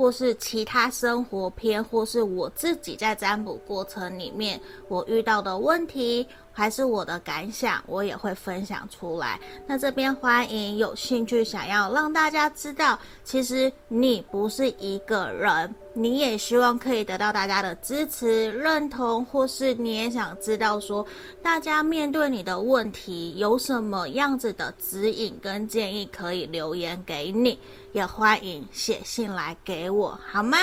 [0.00, 6.26] 或是其他生活篇，或是我自己在占卜过程里面我遇到的问题。
[6.52, 9.40] 还是我的感想，我也会分享出来。
[9.66, 21.06] 那这边欢迎有兴趣想要让大家知道，其实你不是一个人，你也希望可以得到大家的支持、认同，或是你也想知道说，
[21.40, 27.58] 大家面对你的问题有什么样子的指引跟建议，可以留言给你，
[27.92, 30.58] 也欢迎写信来给我，好吗？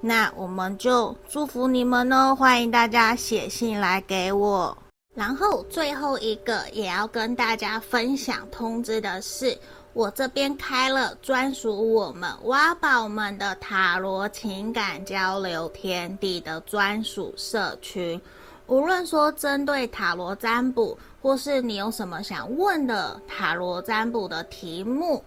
[0.00, 4.76] 那我们就祝福你们哦，欢迎大家写信来给我。
[5.14, 9.58] 然后最后一个也要跟大家分享通知的是，
[9.92, 18.18] 我这边开了专属我们挖宝们的塔罗情感交流天地的专属社群。
[18.68, 25.22] 无论说针对塔罗占卜，或是你有什么想问的塔罗占卜的题目，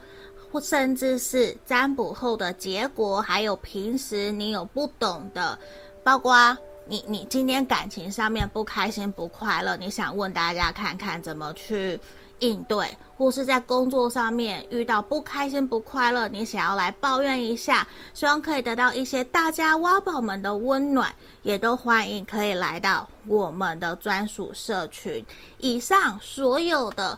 [0.53, 5.57] 或甚至是占卜后的结果，还有平时你有不懂的，
[6.03, 6.55] 包括。
[6.85, 11.97] 你你今天感情上面不开心不快乐，你想问大家看看怎么去
[12.39, 21.09] 应对，或是在工作上面遇到不开心不快乐，你想要来抱怨一下，希望可以得到一些大家挖宝们的温暖，
[21.43, 25.25] 也都欢迎可以来到我们的专属社群。
[25.59, 27.17] 以上所有的。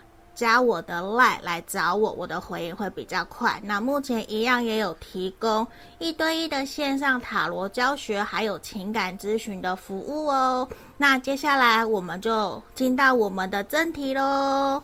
[0.41, 3.61] 加我的 LINE 来找我，我的回应会比较快。
[3.63, 5.67] 那目前一样也有提供
[5.99, 10.67] 一对一的线上塔罗教学，还有情感咨询的服务哦。
[10.97, 14.81] 那接下来我们就进到我们的正题喽。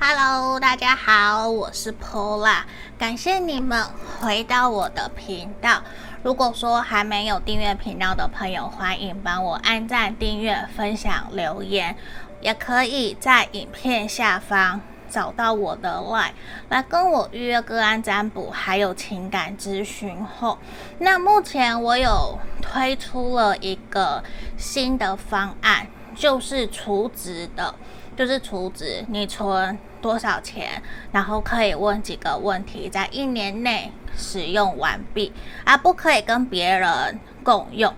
[0.00, 2.58] Hello，大家好，我是 Pola，
[2.96, 3.84] 感谢你们
[4.20, 5.82] 回到我的频道。
[6.22, 11.94] 如果说还没有订阅频道的朋友，欢迎帮我按赞、订阅、分享、留言。
[12.44, 14.78] 也可以在影片下方
[15.08, 16.32] 找到我的 LINE，
[16.68, 20.58] 来跟我预约个案占卜，还有情感咨询后。
[20.98, 24.22] 那目前我有推出了一个
[24.58, 27.74] 新的方案，就是储值的，
[28.14, 35.32] 就是储值，你存多少钱，然后可以问几个问题，在一年内使用完毕，
[35.64, 37.90] 而不可以跟别人共用。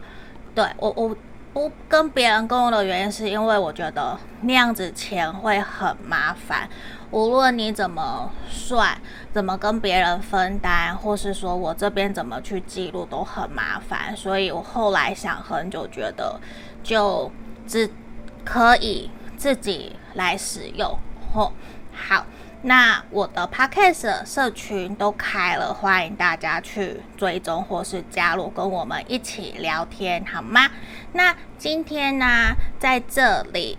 [0.54, 1.16] 对，我我。
[1.56, 6.68] 不跟别人共用的原因，是因为我觉得那样子钱会很麻烦。
[7.10, 8.94] 无论你怎么算，
[9.32, 14.14] 怎么跟别人分担，或是说我这边怎么去记录，都很麻烦。
[14.14, 16.38] 所以我后来想很久，觉得
[16.82, 17.32] 就
[17.66, 17.90] 只
[18.44, 20.94] 可以自己来使用。
[21.32, 21.54] 吼，
[21.94, 22.26] 好。
[22.66, 30.68] 那我的 Podcast 社群都开了，欢迎大家去追踪或是加入，跟我们一起聊天，好吗？
[31.12, 33.78] 那今天呢，在这里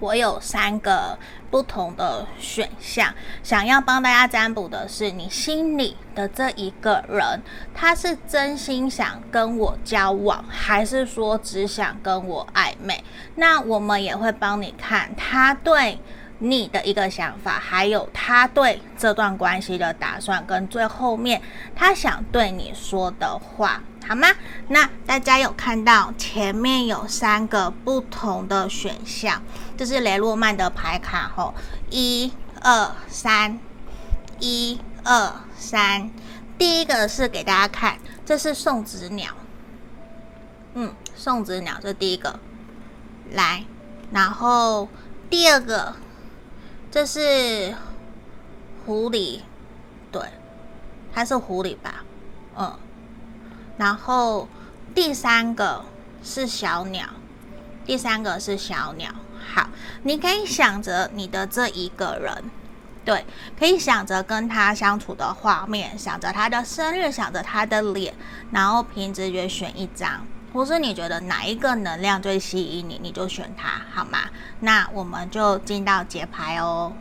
[0.00, 1.18] 我有三个
[1.50, 7.42] 不同的选项，想要帮大家占卜的是你心里的这一个人，
[7.74, 13.04] 他是真心想跟我交往，还是说只想跟我暧昧？
[13.34, 15.98] 那我们也会帮你看他对
[16.38, 21.40] 你的一个想法，还有他对这段关系的打算，跟最后面
[21.74, 23.82] 他想对你说的话。
[24.06, 24.28] 好吗？
[24.68, 29.42] 那大家有看到前面有三个不同的选项，
[29.78, 31.54] 这是雷诺曼的牌卡吼，
[31.88, 33.58] 一二三，
[34.40, 36.10] 一二三。
[36.58, 39.32] 第一个是给大家看，这是送子鸟，
[40.74, 42.38] 嗯，送子鸟这第一个，
[43.32, 43.64] 来，
[44.12, 44.86] 然后
[45.30, 45.96] 第二个，
[46.94, 47.74] 这是
[48.86, 49.40] 狐狸，
[50.12, 50.22] 对，
[51.12, 52.04] 它是狐狸吧？
[52.56, 52.78] 嗯。
[53.76, 54.48] 然后
[54.94, 55.84] 第三个
[56.22, 57.08] 是小鸟，
[57.84, 59.10] 第三个是小鸟。
[59.44, 59.68] 好，
[60.04, 62.44] 你可以想着你的这一个人，
[63.04, 63.26] 对，
[63.58, 68.14] 可以想着跟他相处的画面，想着他的生日，想着他的脸，
[68.52, 70.24] 然后凭直觉选一张，
[70.54, 74.30] 或是你觉得哪一个能量最吸引你，你就选它，好吗？
[74.60, 76.92] 那我们就进到解牌哦。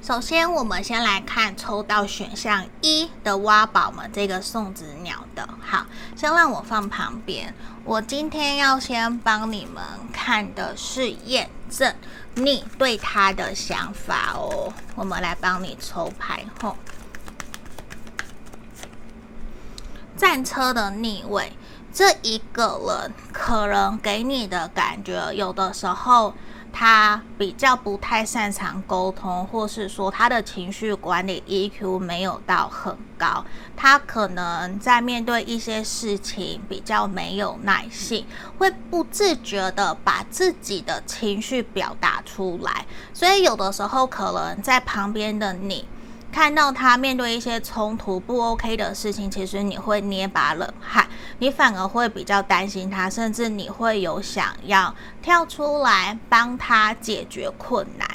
[0.00, 5.46] 首先，我们先来看抽到选项一的挖宝们这个送子鸟的。
[5.60, 5.84] 好，
[6.16, 7.54] 先让我放旁边。
[7.84, 9.84] 我今天要先帮你们
[10.14, 11.94] 看的是验证
[12.34, 14.72] 你对他的想法哦。
[14.94, 16.76] 我们来帮你抽牌后，
[20.16, 21.52] 战车的逆位，
[21.92, 26.34] 这一个人可能给你的感觉，有的时候。
[26.72, 33.44] 他比较不太擅长沟通，或是说他的情绪管理 EQ 没有到很高，
[33.76, 38.26] 他可能在面对一些事情比较没有耐性，
[38.58, 45.84] 会不自觉的把自己的情绪表达出来，所以有的时候可能在旁边的你。
[46.32, 51.06] 看到他面对一些冲突不 OK 的事情，其实你会捏把冷汗，
[51.38, 58.08] 你反而会比较担心他，甚至你会有想要跳出来帮他解决困难。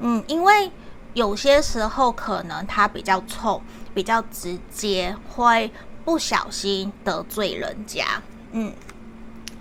[0.00, 0.70] 嗯，因为
[1.14, 3.62] 有些时候可能他比较冲，
[3.94, 5.70] 比较直接，会
[6.04, 8.04] 不小心得罪人家。
[8.50, 8.72] 嗯，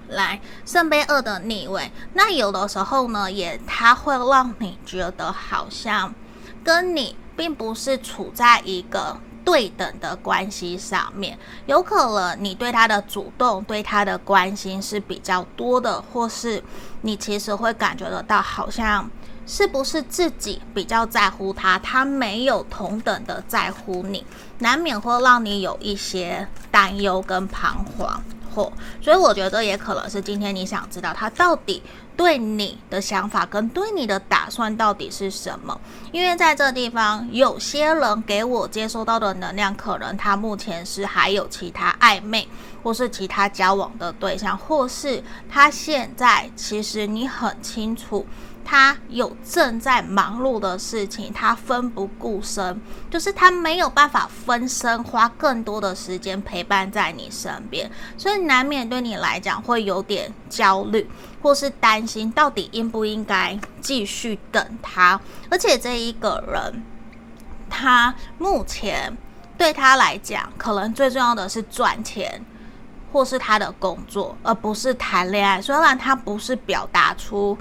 [0.08, 6.14] 来圣杯二的逆位，那有的时候呢，也他会让你觉得好像
[6.64, 7.16] 跟你。
[7.40, 9.16] 并不是处在一个
[9.46, 16.62] 对等的关系上面，有可能你对他的主动、对他的关心是比较多的，或是
[17.04, 19.10] 你其实会感觉得到，好像
[19.48, 24.26] 是不是自己比较在乎他，他没有同等的在乎你，
[24.58, 28.22] 难免会让你有一些担忧跟彷徨。
[28.54, 31.84] 或，所以我觉得也可能是今天你想知道他到底
[32.20, 35.80] 对你的想法跟对你的打算到底是什么，
[36.12, 42.46] 因为在这地方有些人给我接收到的能量，可能他目前是还有其他暧昧
[42.84, 48.26] 或是其他交往的对象，或是他现在其实你很清楚。
[48.72, 52.80] 他有正在忙碌的事情，他奋不顾身，
[53.10, 61.10] 就是他没有办法分身，花更多的时间陪伴在你身边，所以难免对你来讲会有点焦虑，
[61.42, 65.20] 或是担心到底应不应该继续等他。
[65.50, 66.84] 而且这一个人，
[67.72, 69.18] 他目前
[69.58, 72.46] 对他来讲，可能最重要的是赚钱，
[73.12, 75.60] 或是他的工作，而不是谈恋爱。
[75.60, 77.58] 虽然他不是表达出。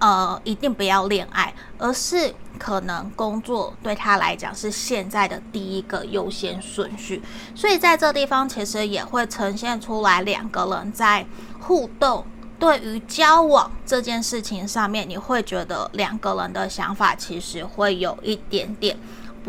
[0.00, 7.22] 呃，一定不要恋爱，而是可能工作对他来讲是现在的第一个优先顺序，
[7.54, 11.26] 所以在这地方其实也会呈现出来两个人在
[11.60, 12.24] 互动，
[12.58, 18.96] 对于交往这件事情上面，你会觉得两个人的想法其实会有一点点。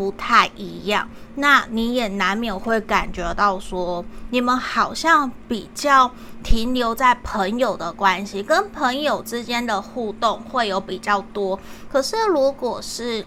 [0.01, 6.09] 不太一样，那你也难免会感觉到说，你们好像比较
[6.43, 11.59] 停留在朋友的关系，跟朋友之间的互动会有比较多。
[11.87, 13.23] 可是如果是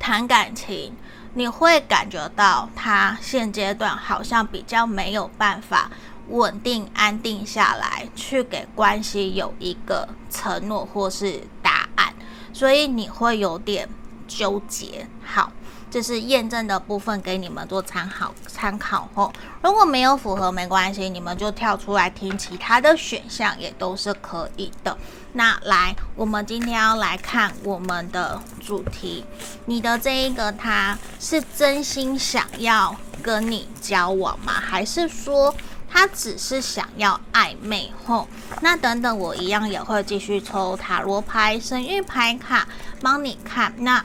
[0.00, 0.96] 谈感情，
[1.34, 5.88] 你会感觉到他现阶段好像比较没有办法
[6.30, 12.12] 稳定安定下来，去给关系有一个承诺或是答案，
[12.52, 13.88] 所以你会有点
[14.26, 15.06] 纠结。
[15.24, 15.52] 好。
[15.94, 19.32] 这是验证的部分，给你们做参考参考后，
[19.62, 24.98] 如果没有符合没关系，你们就跳出来听其他的选项，也都是可以的。
[25.34, 29.24] 那来，我们今天要来看我们的主题，
[29.66, 34.52] 你的这一个他是真心想要跟你交往吗？
[34.54, 35.54] 还是说
[35.88, 38.26] 他只是想要暧昧后，
[38.60, 42.66] 那等等我一样也会继续抽塔罗牌、神諭牌卡
[43.00, 43.72] 帮你看。
[43.78, 44.04] 那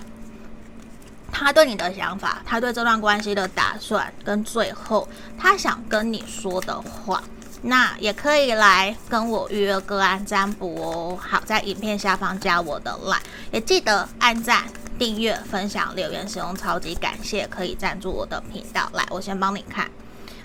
[1.31, 5.07] 他对你的想法，他对这段关系的打算，跟最后
[5.37, 7.23] 他想跟你说的话，
[7.61, 11.17] 那也可以来跟我预约个案占卜哦。
[11.19, 13.19] 好，在影片下方加我的 line，
[13.51, 14.63] 也记得按赞、
[14.97, 18.89] 订阅、分享、留言、使用，超级感谢，可以赞助我的频道。
[18.93, 19.89] 来，我先帮你看，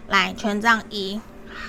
[0.09, 1.21] 来权杖一。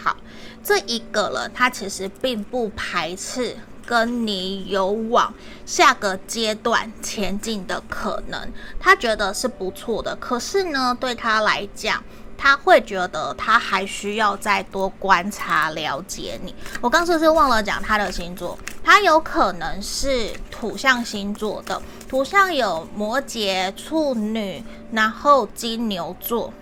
[0.04, 0.18] 好，
[0.64, 5.34] 这一个人他其实并不排斥跟你有往
[5.66, 10.16] 下个阶段前进的可能，他觉得是不错的。
[10.16, 12.04] 可是呢，对他来讲，
[12.38, 16.54] 他会觉得他还需要再多观察了解你。
[16.82, 18.58] 我刚是不是忘了讲他的星座？
[18.84, 26.54] 他有可能是土象星座的，土象有摩羯、处女，然后金牛座。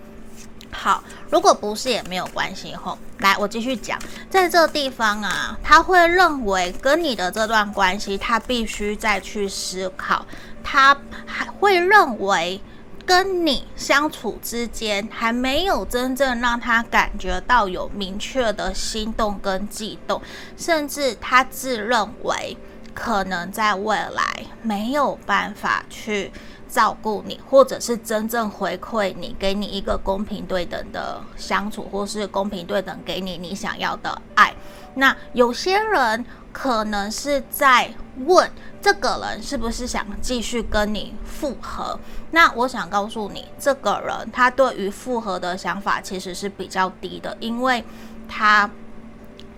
[0.74, 2.98] 好，如果不是也没有关系吼。
[3.20, 10.26] 来，我继续讲，在这地方啊，他会认为跟你的这段关系，他必须再去思考，
[10.62, 12.60] 他还会认为
[13.06, 20.20] 跟你相处之间还没有真正让他感觉到有明确的心动跟悸动，
[20.56, 22.56] 甚至他自认为
[22.92, 26.32] 可能在未来没有办法去。
[26.74, 34.52] 照顾你，或者是真正回馈你，给你一个公平对等的相处，或是公平对等给你你想要的爱。
[34.94, 37.88] 那有些人可能是在
[38.26, 38.50] 问
[38.82, 41.96] 这个人是不是想继续跟你复合。
[42.32, 47.84] 那我想告诉你，这个人他对于复合的想法其实是比较低的，因为
[48.28, 48.68] 他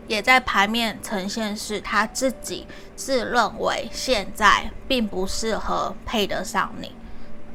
[0.07, 6.93] 也在牌面呈现是他自己自认为现在并不适合配得上你。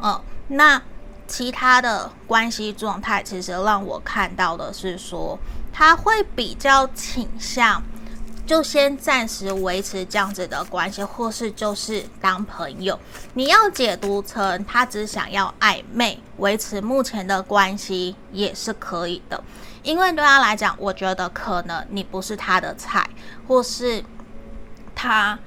[0.01, 0.81] 嗯，那
[1.27, 5.37] 其他的关系状态，其实让我看到的是说，
[5.71, 7.81] 他会比较倾向，
[8.45, 12.99] 就先暂时维持这样子的关系，或是就是当朋友。
[13.33, 19.41] 你要解读成他只想要暧昧，维持目前的关系也是可以的。
[19.83, 23.09] 因为对他来讲，我觉得可能你不是他的菜，
[23.47, 24.03] 或是
[24.93, 25.39] 他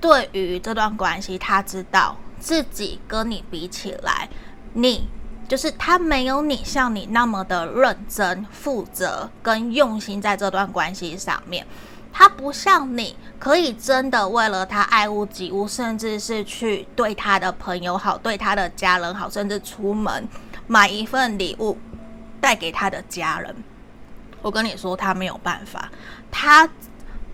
[0.00, 2.16] 对于这段关系，他知道。
[2.44, 4.28] 自己跟你比起来，
[4.74, 5.08] 你
[5.48, 11.66] 就是他没有你像你那么的认真、负责跟用心在这段关系上面。
[12.12, 20.28] 他不像你可以真的为了他爱屋及乌，甚至是去对他的朋友好、对他的家人好，甚至出门
[20.66, 21.78] 买一份礼物
[22.42, 23.56] 带给他的家人。
[24.42, 25.90] 我跟你说，他没有办法。
[26.30, 26.68] 他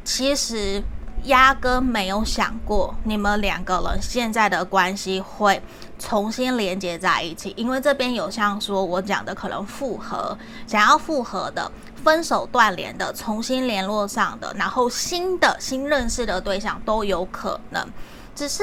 [0.04, 0.80] 其实。
[1.24, 5.60] 压根没有想过你们两个人现在的关系会
[5.98, 10.36] 重新连接在一起，因为这边有像说我讲的可能复合，
[10.66, 11.70] 想要复合的、
[12.02, 17.86] 分手断联的、重新联络上的，然后新的新认识的对象都有可能，
[18.34, 18.62] 只是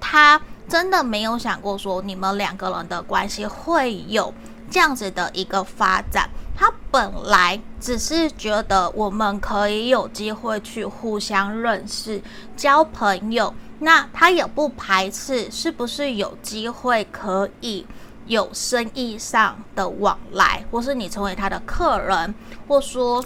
[0.00, 4.32] 他真的没有想过说你们两个人的关系会有
[4.70, 6.28] 这样子的一个发展。
[6.58, 12.22] 他本来只是觉得我们可以有机会去互相认识、
[12.56, 17.86] 交朋友，那他也不排斥是不是有机会可以
[18.26, 22.34] 有生意上的往来，或是你成为他的客人，
[22.66, 23.22] 或说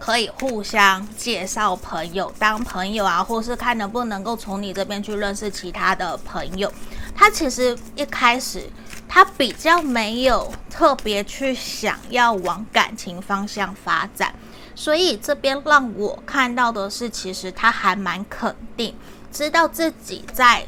[0.00, 6.72] 可以互相介绍朋友、当朋友啊，或是看能不能够从你这边去认识其他的朋友。
[7.14, 8.68] 他其实一开始。
[9.12, 14.32] 他比较没有特别去想要往感情方向发展，
[14.76, 18.94] 所以这边让我看到的是，其实他还蛮肯定，
[19.32, 20.64] 知道自己在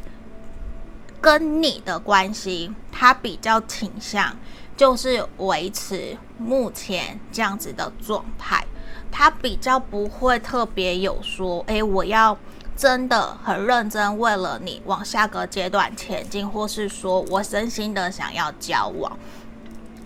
[1.21, 4.37] 跟你的关系，他比较倾向
[4.77, 8.67] 就是维持目前这样子的状态，
[9.13, 12.37] 他比较不会特别有说，诶，我要。
[12.77, 19.17] 真的很认真，为了你往下个阶段前进，或是说我真心的想要交往。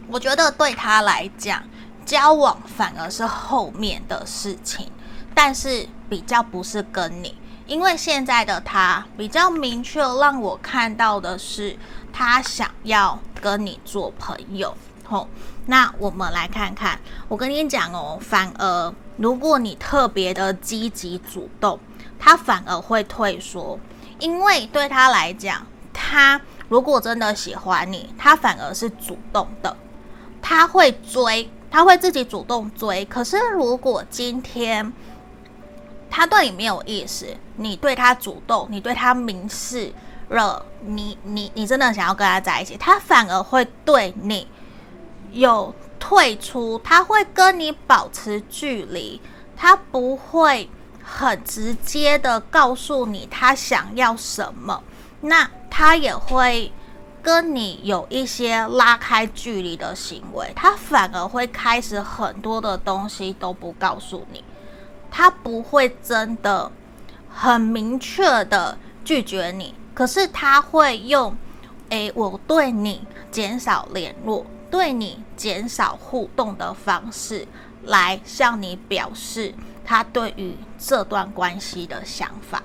[0.08, 1.62] 我觉得对他来讲，
[2.04, 4.90] 交往反而是后面的事情，
[5.34, 11.76] 但是比较不是跟你，因为现在的他比较明确，让我看到的是
[12.12, 14.76] 他想要跟你做朋友。
[15.04, 15.28] 吼，
[15.66, 21.78] 那我们来看看，我跟你讲哦，反而如果你特别的积极主动。
[22.18, 23.78] 他反而会退缩，
[24.18, 29.76] 因为对他来讲，他如果真的喜欢你，他反而是主动的，
[30.42, 33.04] 他会追，他会自己主动追。
[33.04, 34.92] 可是如果今天
[36.10, 39.92] 他对你没有意思，你对他主动，你对他明示
[40.28, 44.48] 了，你你你真的想要跟他在一起，他反而会对你
[45.32, 49.20] 有退出，他会跟你保持距离，
[49.56, 50.68] 他不会
[51.08, 54.82] 很直接的告诉你他想要什么，
[55.20, 56.72] 那他也会
[57.22, 64.42] 跟你有一些拉开距离的行为，他反而会开始很多的东西都不告诉你，
[65.10, 66.70] 他不会真的
[67.32, 71.36] 很明确的拒绝你，可是他会用，
[71.90, 74.44] 诶，我对你减少联络。
[74.68, 77.46] 对你减少互动的方式，
[77.84, 79.54] 来向你表示
[79.86, 82.62] 他对于这段关系的想法。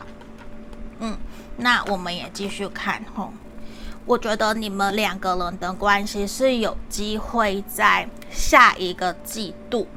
[0.99, 1.17] 嗯，
[1.57, 3.31] 那我们也继续看吼。
[4.05, 9.87] 我觉得你们两个人的关系是有机会在下一个季度。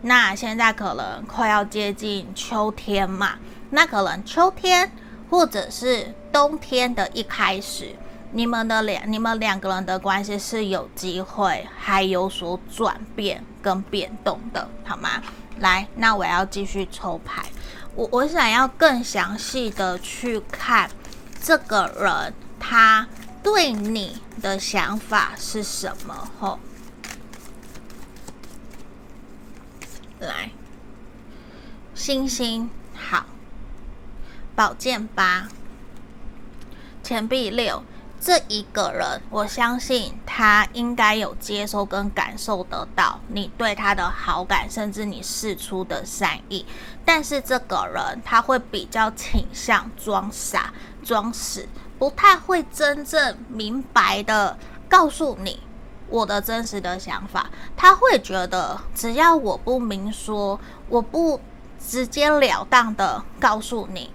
[0.00, 3.34] 那现在可能快要接近秋天嘛，
[3.68, 4.90] 那可能秋天
[5.28, 7.94] 或者是冬天的一开始。
[8.32, 15.20] 你们的两，你们两个人的关系是有机会还有所转变跟变动的，好吗？
[15.60, 17.44] 来，那我要继续抽牌，
[17.94, 20.90] 我我想要更详细的去看
[21.42, 23.06] 这个人他
[23.42, 26.30] 对你的想法是什么？
[26.40, 26.58] 吼，
[30.18, 30.50] 来，
[31.94, 33.26] 星星好，
[34.56, 35.48] 宝剑八，
[37.02, 37.82] 钱币六。
[38.20, 46.66] 这一个人，我相信他应该有接收跟感受得到你对他的好感，甚至你释出的善意。
[47.02, 50.70] 但是这个人他会比较倾向装傻、
[51.02, 51.66] 装死，
[51.98, 55.58] 不太会真正明白的告诉你
[56.08, 57.48] 我的真实的想法。
[57.74, 60.60] 他会觉得只要我不明说，
[60.90, 61.40] 我不
[61.78, 64.12] 直截了当的告诉你。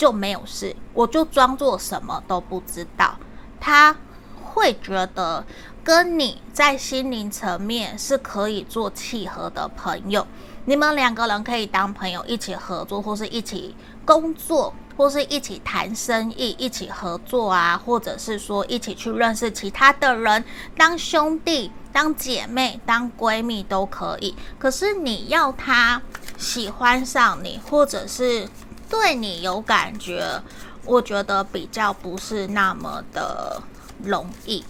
[0.00, 3.14] 就没有事，我就装作什么都不知道。
[3.60, 3.94] 他
[4.42, 5.44] 会觉得
[5.84, 10.26] 跟你在心灵层面是可以做契合的朋友，
[10.64, 13.76] 你们两个人可以当朋友一起合作，或是一起
[14.06, 20.42] 工作，或是一起谈生意，一起合作啊，或者是说一起去认识其他的人，
[20.78, 24.34] 当兄弟、当姐妹、当闺蜜都可以。
[24.58, 26.00] 可是你要他
[26.38, 28.48] 喜欢上你，或者是。
[28.90, 30.42] 对你有感觉，
[30.84, 33.62] 我觉得比较不是那么的
[34.02, 34.64] 容易，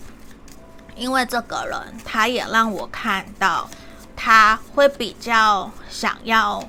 [0.95, 3.69] 因为这个人他也让我看到，
[4.15, 6.63] 他会比较想要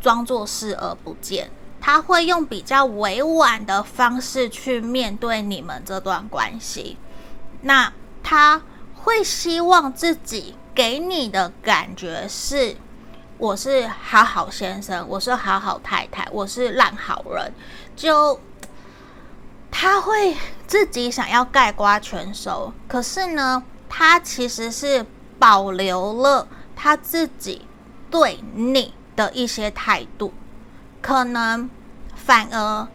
[0.00, 1.48] 装作视而不见，
[1.80, 6.96] 他会用比较委婉的方式去面对你们这段关系，
[7.62, 7.92] 那
[8.24, 8.60] 他
[8.96, 12.76] 会希望自己给你的感觉是。
[13.38, 17.52] 我是好好先生，我是好好太太，我是烂好人，
[17.94, 18.40] 就
[19.70, 25.06] 他会自己想要盖瓜全收，可是呢，他其实是
[25.38, 27.64] 保留了他自己
[28.10, 30.34] 对你的一些态度，
[31.00, 31.70] 可能
[32.16, 32.88] 反而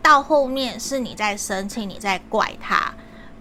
[0.00, 2.94] 到后面是你在生气，你在怪他。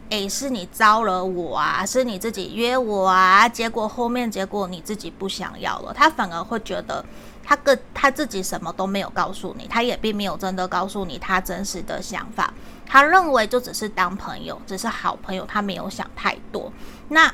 [0.09, 7.03] 诶，是你招了我啊，是你自己约我啊，结果后面结果你自己不想要了，他反而会觉得
[7.43, 12.53] 他个他自己什么都没有告诉你，他也并没有真的告诉你他真实的想法，
[12.85, 16.71] 他认为就只是当朋友，只是好朋友，他没有想太多。
[17.09, 17.33] 那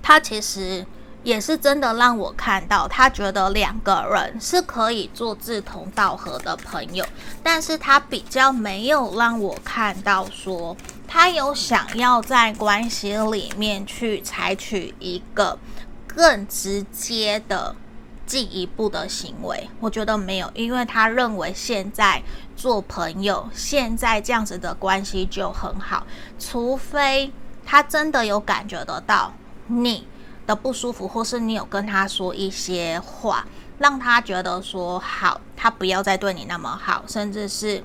[0.00, 0.86] 他其实
[1.24, 7.04] 也是真的让我看到，他觉得两个人是可以做志同道合的朋友，
[7.42, 10.76] 但是他比较没有让我看到说。
[11.12, 15.58] 他有想要在关系里面去采取一个
[16.06, 17.74] 更直接的
[18.24, 22.22] 进一步的行为，我觉得没有，因为他认为现在
[22.56, 26.06] 做朋友，现在这样子的关系就很好，
[26.38, 27.32] 除非
[27.66, 29.32] 他真的有感觉得到
[29.66, 30.06] 你
[30.46, 33.44] 的不舒服，或是你有跟他说一些话，
[33.78, 37.82] 让他觉得说好，他不要再对你那么好，甚至是。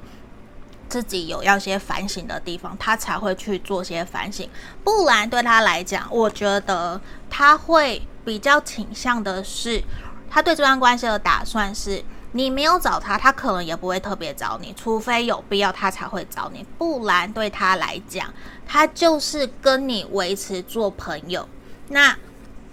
[0.87, 4.49] 自己有要些反省的地方，他才会去做些反省。
[4.83, 9.83] 不然对他来讲，我觉得他会比较倾向的是，
[10.29, 16.65] 他对这段关系的打算是，你没有找他，他可能也不会特别找你，除非有必要他才会找你。
[16.77, 18.33] 不然对他来讲，
[18.65, 21.47] 他就是跟你维持做朋友。
[21.89, 22.15] 那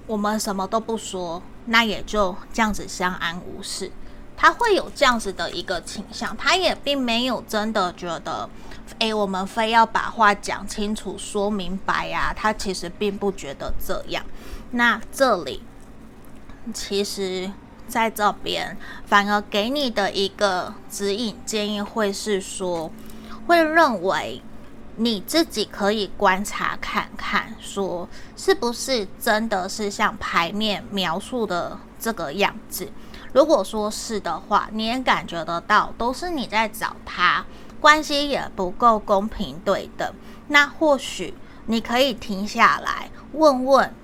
[0.06, 3.90] 我们什么都不说，那也就这样子相安无事。
[4.42, 8.50] 他会有这样子的一个倾向，他也并没有真的觉得，
[8.98, 12.34] 诶，我们非要把话讲清楚、说明白呀。
[12.36, 14.24] 他其实并不觉得这样。
[14.72, 15.62] 那这里，
[16.74, 17.52] 其实
[17.86, 18.76] 在这边
[19.06, 22.90] 反而给你的一个指引建议会是说，
[23.46, 24.42] 会认为
[24.96, 32.88] 你自己可以观察看看，说是不是真的是像牌面描述的这个样子。
[33.32, 37.44] 如果说是的话，你也感觉得到都是你在找他，
[37.80, 40.14] 关系也不够公平对等。
[40.48, 41.34] 那或许
[41.66, 43.94] 你可以停下来问问，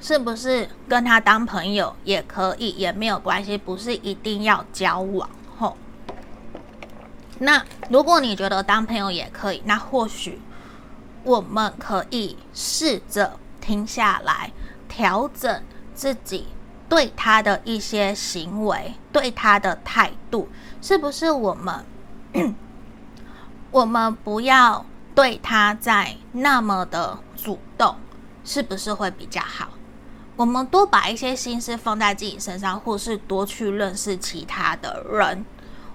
[0.00, 5.30] 是不是跟他当朋友也可以，也没有关系，不是一定要交往。
[5.56, 5.76] 吼，
[7.38, 10.40] 那如果你觉得当朋友也可以，那或许
[11.22, 14.50] 我们可以试着停下来，
[14.88, 15.62] 调整
[15.94, 16.48] 自己。
[16.90, 20.48] 对他的一些行为，对他的态度，
[20.82, 21.86] 是不是我们
[23.70, 27.94] 我们不要对他再那么的主动，
[28.44, 29.68] 是不是会比较好？
[30.34, 35.46] 我们多把一些心思放在自己身上，或是多去认识其他的人，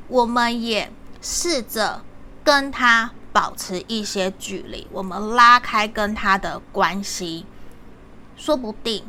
[0.07, 0.89] 我们也
[1.21, 2.01] 试着
[2.41, 7.45] 跟他保持一些距离，我们拉开跟他的关系，
[8.37, 9.03] 说不定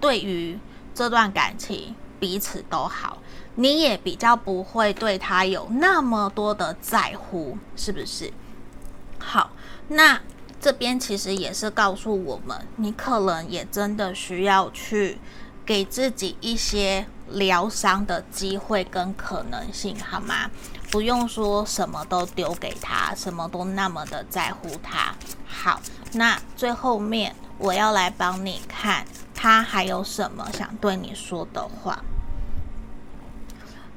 [0.00, 0.58] 对于。
[0.94, 3.18] 这段感情彼此都好，
[3.54, 8.32] 你也比较不会对他有那么多的在乎，是不是？
[9.18, 9.50] 好，
[9.88, 10.20] 那
[10.60, 15.18] 这边其实也是告诉我们，你可能也真的需要去
[15.64, 20.50] 给自己一些疗伤的机会跟可能性，好吗？
[20.90, 25.14] 不用说什么都丢给他，什么都那么的在乎他。
[25.46, 25.80] 好，
[26.12, 29.06] 那最后面我要来帮你看。
[29.34, 31.98] 他还有什么想对你说的话？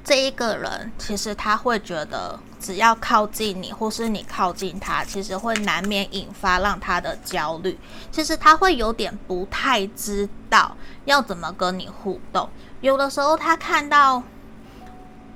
[0.04, 7.76] 这一个人其实他会觉得，只要靠近你，或是你靠近他，其实会难免引发让他的焦虑。
[8.12, 12.48] 其实他会有点不太知道要怎么跟你互动。
[12.82, 14.21] 有的时候他看到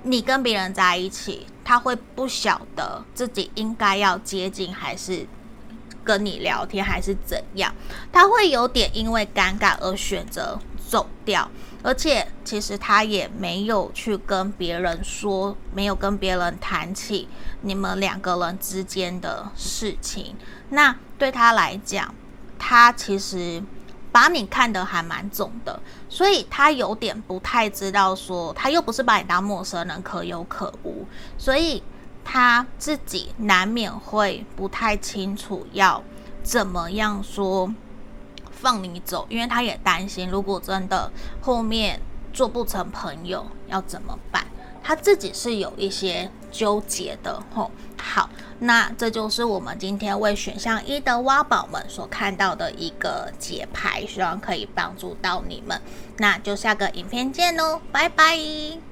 [0.04, 5.28] 你跟别人在一起，他会不晓得自己应该要接近还是。
[6.10, 7.72] 跟你聊天还是怎样，
[8.12, 11.48] 他会有点因为尴尬而选择走掉，
[11.84, 17.28] 而且其实他也没有去跟别人说，没有跟别人谈起
[17.62, 20.36] 你们两个人之间的事情。
[20.70, 22.12] 那对他来讲，
[22.58, 23.62] 他其实
[24.12, 31.06] 把你看得还蛮重的，所以他有点不太知道说，他又不是把你当陌生人，可有可无，
[31.38, 31.84] 所以。
[32.32, 36.04] 他自己难免会不太清楚要
[36.44, 37.74] 怎么样说
[38.52, 41.12] 放你走，因为他也担心，如果真的
[41.42, 42.00] 后面
[42.32, 44.46] 做不成朋友要怎么办？
[44.84, 47.72] 他自己是有一些纠结的吼。
[47.98, 55.82] 好，那这就是我们今天为选项一的挖宝们所看到的一个解牌，希望可以帮助到你们。
[56.18, 58.89] 那就下个影片见喽，拜拜。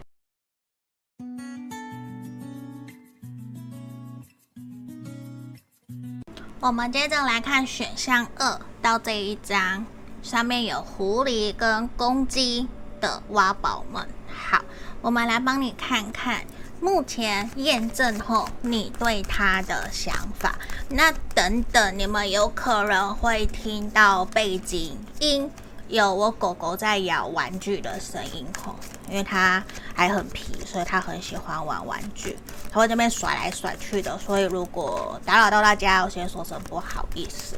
[6.59, 9.85] 我们接着来看选项二到这一张，
[10.23, 12.67] 上面有狐狸跟公鸡
[12.99, 14.07] 的挖宝们。
[14.27, 14.63] 好，
[15.01, 16.43] 我们来帮你看看，
[16.81, 20.55] 目前验证后你对他的想法。
[20.89, 25.51] 那等等，你们有可能会听到背景音。
[25.89, 28.75] 有我狗狗在咬玩具的声音吼，
[29.09, 29.63] 因为他
[29.95, 32.37] 还很皮，所以他很喜欢玩玩具，
[32.71, 34.17] 他会这边甩来甩去的。
[34.17, 37.57] 所以如果打扰到大家，我先说声不好意思。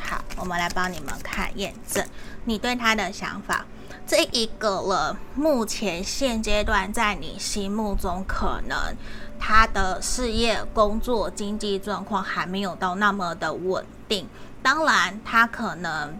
[0.00, 2.04] 好，我们来帮你们看验证
[2.44, 3.64] 你对他的想法。
[4.06, 8.96] 这一个了目前现阶段在你心目中，可能
[9.38, 14.26] 他的事业、工作、经济状况还没有到那么的稳定。
[14.62, 16.18] 当然，他可能。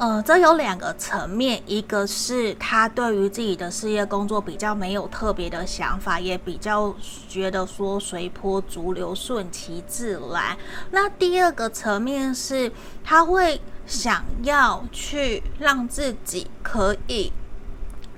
[0.00, 6.94] 呃，这有两个层面，一个是他对于自己的事业工作比较没有特别的想法，也比较
[7.28, 10.56] 觉得说随波逐流、顺其自然。
[10.90, 12.72] 那第二个层面是，
[13.04, 17.30] 他会想要去让自己可以。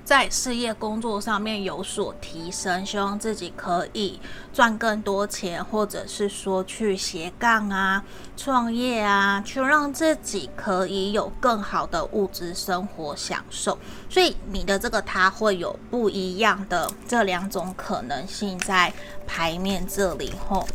[0.03, 4.19] 在事业工作上面有所提升，希望自己可以
[4.51, 8.03] 赚更多钱，或者是说去斜杠啊、
[8.35, 13.77] 创业啊，去让自己可以有更好的物质生活享受。
[14.09, 18.91] 所以你的这个他会有不一样的这两种可能性在
[19.25, 20.67] 牌面这里吼。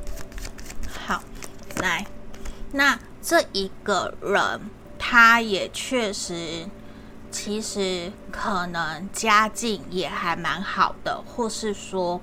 [1.06, 1.22] 好，
[1.82, 2.06] 来，
[2.72, 4.60] 那这一个人
[4.98, 6.66] 他也确实。
[7.30, 12.20] 其实可能家境也还蛮好的，或是说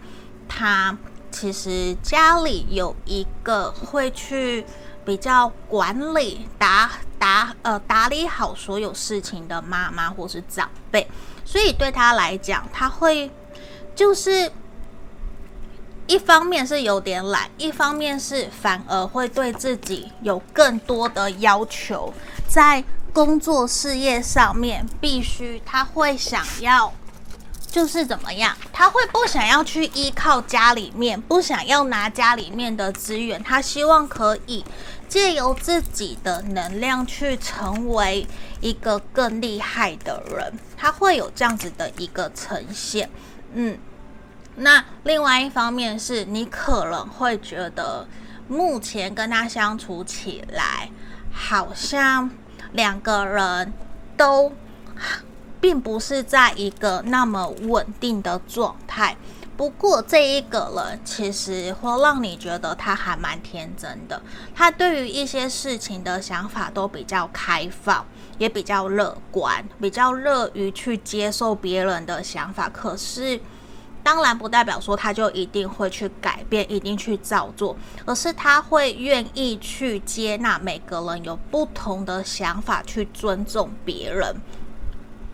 [0.47, 0.97] 他
[1.31, 4.65] 其实家里有一个会去
[5.03, 11.07] 比较管理打打呃打理好所有事情的妈妈或是长辈，
[11.43, 13.29] 所以对他来讲，他会
[13.93, 14.51] 就是
[16.07, 22.13] 一方面是有点懒，一方面是反而会对自己有更多的要求，
[22.47, 22.83] 在
[23.15, 26.91] 工作事业上面必须他会想要，
[27.65, 34.65] 就是怎么样，他会不想要去依靠家里面，不想要拿家里面的资源，他希望可以
[35.07, 38.27] 借由自己的能量去成为
[38.59, 43.09] 一个更厉害的人，他会有这样子的一个呈现，
[43.53, 43.77] 嗯。
[44.57, 48.05] 那另外一方面是你可能会觉得，
[48.49, 50.89] 目前跟他相处起来，
[51.31, 52.29] 好像
[52.75, 53.73] 两个人
[54.15, 54.51] 都
[55.59, 59.17] 并不是在一个那么稳定的状态。
[59.57, 64.21] 不过这一个人其实会让你觉得他还蛮天真的，
[64.53, 68.05] 他对于一些事情的想法都比较开放，
[68.37, 72.69] 也比较乐观，比较乐于去接受别人的想法。
[72.69, 73.39] 可是。
[74.05, 84.35] 当然不代表说他就一定会去改变，一定去照做，而是他会愿意去接纳每个人有不同的想法，去尊重别人。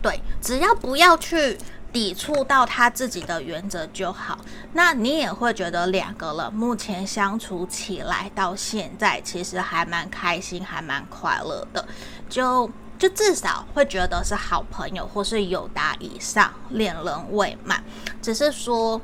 [0.00, 1.58] 对，只要不要去
[1.92, 4.38] 抵触到他自己的原则就好。
[4.72, 11.86] 那你也会觉得两个人目前相处起来到现在，其实还蛮开心，还蛮快乐的。
[12.30, 12.70] 就。
[13.02, 17.82] 就至少会觉得是好朋友，或是友达以上，恋人未满。
[18.22, 19.00] 只是说，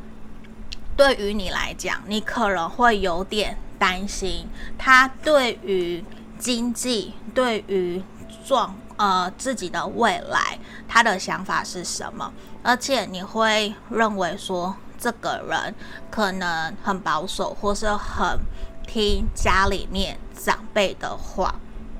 [0.96, 4.46] 对于你来讲，你可能会有点担心，
[4.78, 6.04] 他对于
[6.38, 8.00] 经济，对于
[8.46, 12.32] 状呃自己的未来，他的想法是什么？
[12.62, 15.74] 而且你会认为说，这个人
[16.08, 18.38] 可能很保守，或是很
[18.86, 21.52] 听家里面长辈的话。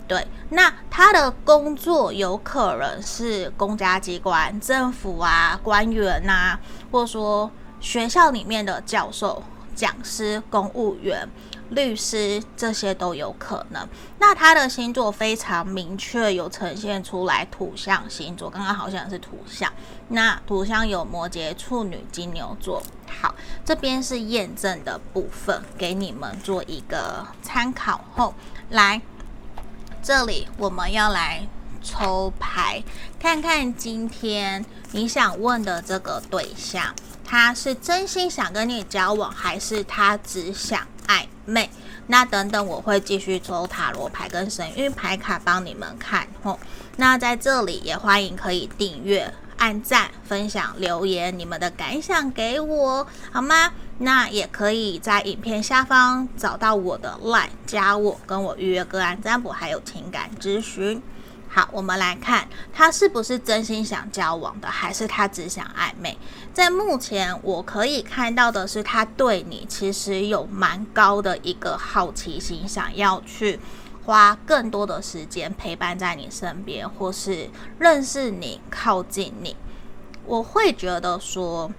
[0.09, 6.59] 对，那他的工作有可能是公家机关、政府啊、官员呐、
[6.91, 9.43] 或者说学校里面的教授、
[9.75, 11.29] 讲师、公务员、
[11.69, 13.87] 律师，这些都有可能。
[14.19, 19.71] 那他的星座非常明确，有呈现出来土象星座，刚刚好像是土象。
[20.09, 22.83] 那土象有摩羯、处女、金牛座。
[23.21, 28.33] 好，这边是验证的部分，给你们做一个参考后
[28.71, 29.03] 来。
[30.03, 31.47] 这里我们要来
[31.83, 32.83] 抽牌，
[33.21, 41.69] 看看今天你想问的这个对象，他是真心想跟你交往，还是他只想暧昧？
[42.07, 46.59] 那等等我会继续抽塔罗牌跟神谕牌卡帮你们看哦。
[46.97, 53.71] 那在这里也欢迎可以订阅、按赞、分享、留言你们的感想给我，好吗？
[53.99, 61.03] 那也可以在影片下方找到我的 LINE，加我，跟我预约个案占卜，还有情感咨询。
[61.51, 66.17] 好，我们来看他是不是真心想交往的，还是他只想暧昧？
[66.53, 73.59] 在目前我可以看到的是，他对你其实有蛮高的一个好奇心，想要去
[74.09, 79.55] 花更多的时间陪伴在你身边，或是认识你、靠近你。
[80.25, 81.71] 我会觉得说，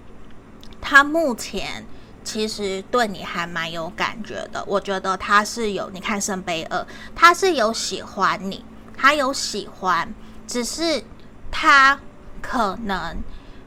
[0.80, 1.84] 他目前。
[2.22, 8.62] 其实对你还蛮有感觉的，我觉得他是有，你看圣杯二，他是有喜欢你，
[8.94, 10.14] 他有喜欢，
[10.46, 11.02] 只是
[11.50, 11.98] 他
[12.42, 13.16] 可能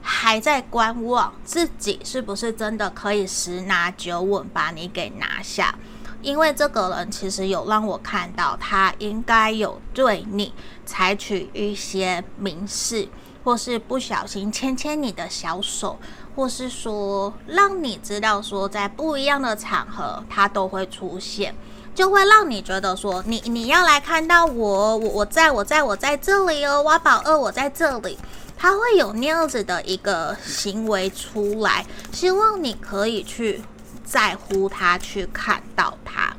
[0.00, 5.76] 还在观望自己是不是真的可以十拿九稳把你给拿下，
[6.24, 10.52] 因为这个人其实有让我看到他应该有对你
[10.84, 13.08] 采取一些明示，
[13.44, 15.98] 或是不小心牵牵你的小手。
[16.36, 21.54] 或是说，让你知道说，在不一样的场合，他都会出现，
[21.94, 28.18] 就会让你觉得说，你你要来看到我，我我在我在我在这里哦，挖宝二我在这里，
[28.58, 33.62] 他会有那样子的一个行为出来，希望你可以去
[34.04, 36.36] 在乎他，去看到他。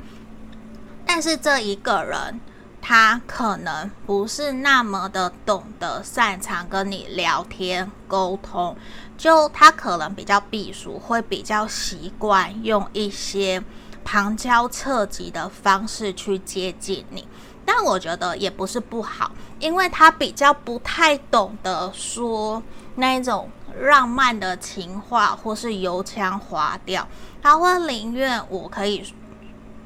[1.06, 2.40] 但是这一个人，
[2.82, 8.78] 他可能不是那么的懂得擅长跟你聊天沟通。
[9.18, 13.64] 就他可能比较避俗，会比较习惯用一些
[14.04, 17.26] 旁敲侧击的方式去接近你，
[17.66, 22.62] 但我觉得也不是不好，因为他比较不太懂得说
[22.96, 23.50] 那一种
[23.82, 27.08] 浪漫的情话，或是油腔滑调，
[27.42, 29.14] 他会宁愿我可以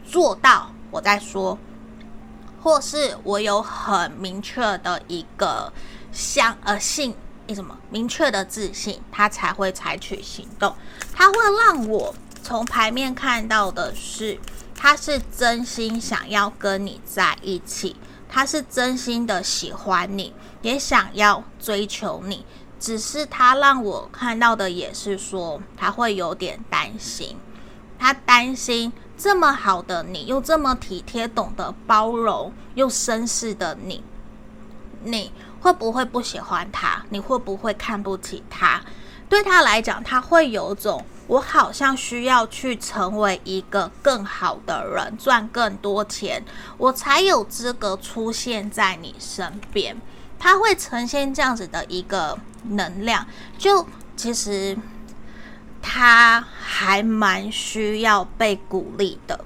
[0.05, 1.57] 做到我再说，
[2.61, 5.71] 或是我有很明确的一个
[6.11, 7.15] 相呃信。
[7.47, 10.75] 为什么明确的自信，他才会采取行动。
[11.11, 14.39] 他会让我从牌面看到的是，
[14.75, 17.95] 他是真心想要跟你在一起，
[18.29, 22.45] 他是真心的喜欢你，也想要追求你。
[22.79, 27.37] 只是他让我看到的也是说，他会有点担心，
[27.97, 34.03] 他担心这么好的你，又这么体贴、懂得包容又绅士的你，
[35.03, 37.03] 你会不会不喜欢他？
[37.09, 38.81] 你会不会看不起他？
[39.27, 46.43] 对他来讲，他会有种我好像需要去成为一个更好的人，赚更多钱，
[46.77, 49.95] 我才有资格出现在你身边。
[50.39, 53.25] 他会呈现这样子的一个能量，
[53.57, 54.77] 就其实
[55.81, 59.45] 他还蛮需要被鼓励的。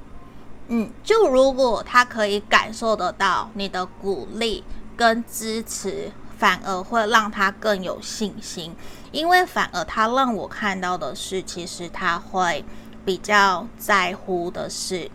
[0.68, 4.64] 嗯，就如果他可以感受得到你的鼓励
[4.96, 8.76] 跟支持，反而会让他更有信心。
[9.12, 12.66] 因为反而他让我看到的是，其实他会
[13.06, 15.12] 比较在乎的是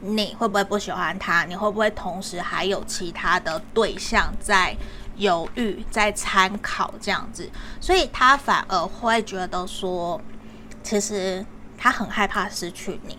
[0.00, 4.76] 你会不会不喜欢他，你会不会同时还有其他的对象在
[5.16, 7.50] 犹豫、在参考这样子，
[7.80, 10.20] 所以他反而会觉得说，
[10.82, 11.44] 其实
[11.76, 13.18] 他很害怕失去你。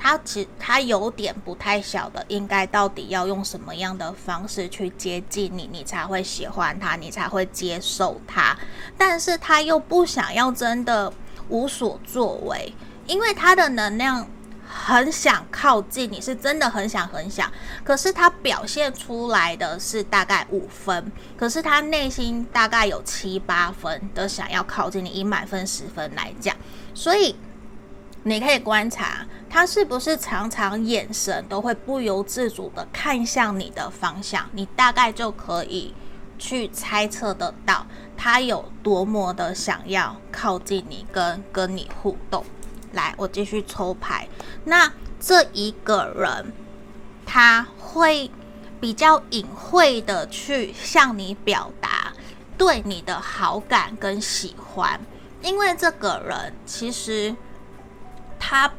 [0.00, 8.56] 他其实他有点不太晓得，应该到底要用什么样的方式去接近你，你才会喜欢他，你才会接受他。
[8.96, 11.12] 但是他又不想要真的
[11.48, 12.72] 无所作为，
[13.08, 14.24] 因为他的能量
[14.68, 17.50] 很想靠近你，是真的很想很想。
[17.82, 26.54] 可是他表现出来的是大概五分，可是他内心大概有七八分的想要靠近你，以满分十分来讲，
[26.94, 27.34] 所以。
[28.24, 35.94] 你可以观察他是不是常常眼神都会不由自主的看向你的方向，你大概就可以
[36.36, 42.44] 去猜测得到他有多么的想要靠近你跟跟你互动。
[42.92, 44.28] 来，我继续抽牌。
[44.64, 46.52] 那这一个人
[47.26, 48.30] 他会
[48.80, 52.12] 比较隐晦的去向你表达
[52.56, 55.00] 对你的好感跟喜欢，
[55.42, 57.34] 因为这个人其实。
[58.40, 58.70] 他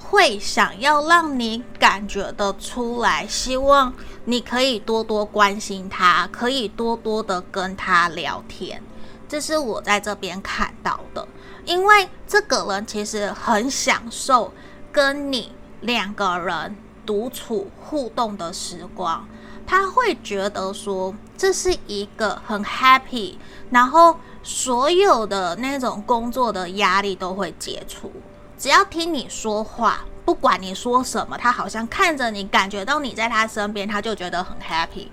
[0.00, 8.82] 会想要让你感觉得出来，希望你可以多多关心他，可以多多的跟他聊天。
[9.28, 11.26] 这是我在这边看到的，
[11.66, 14.52] 因为这个人其实很享受
[14.90, 15.52] 跟你
[15.82, 16.74] 两个人
[17.04, 19.28] 独处互动的时光，
[19.66, 23.34] 他会觉得说这是一个很 happy，
[23.70, 28.10] 然后所有的那种工作的压力都会解除。
[28.56, 35.08] 只要听你说话，不管你说什么，他好像看着你，感觉到你在他身边，他就觉得很 happy。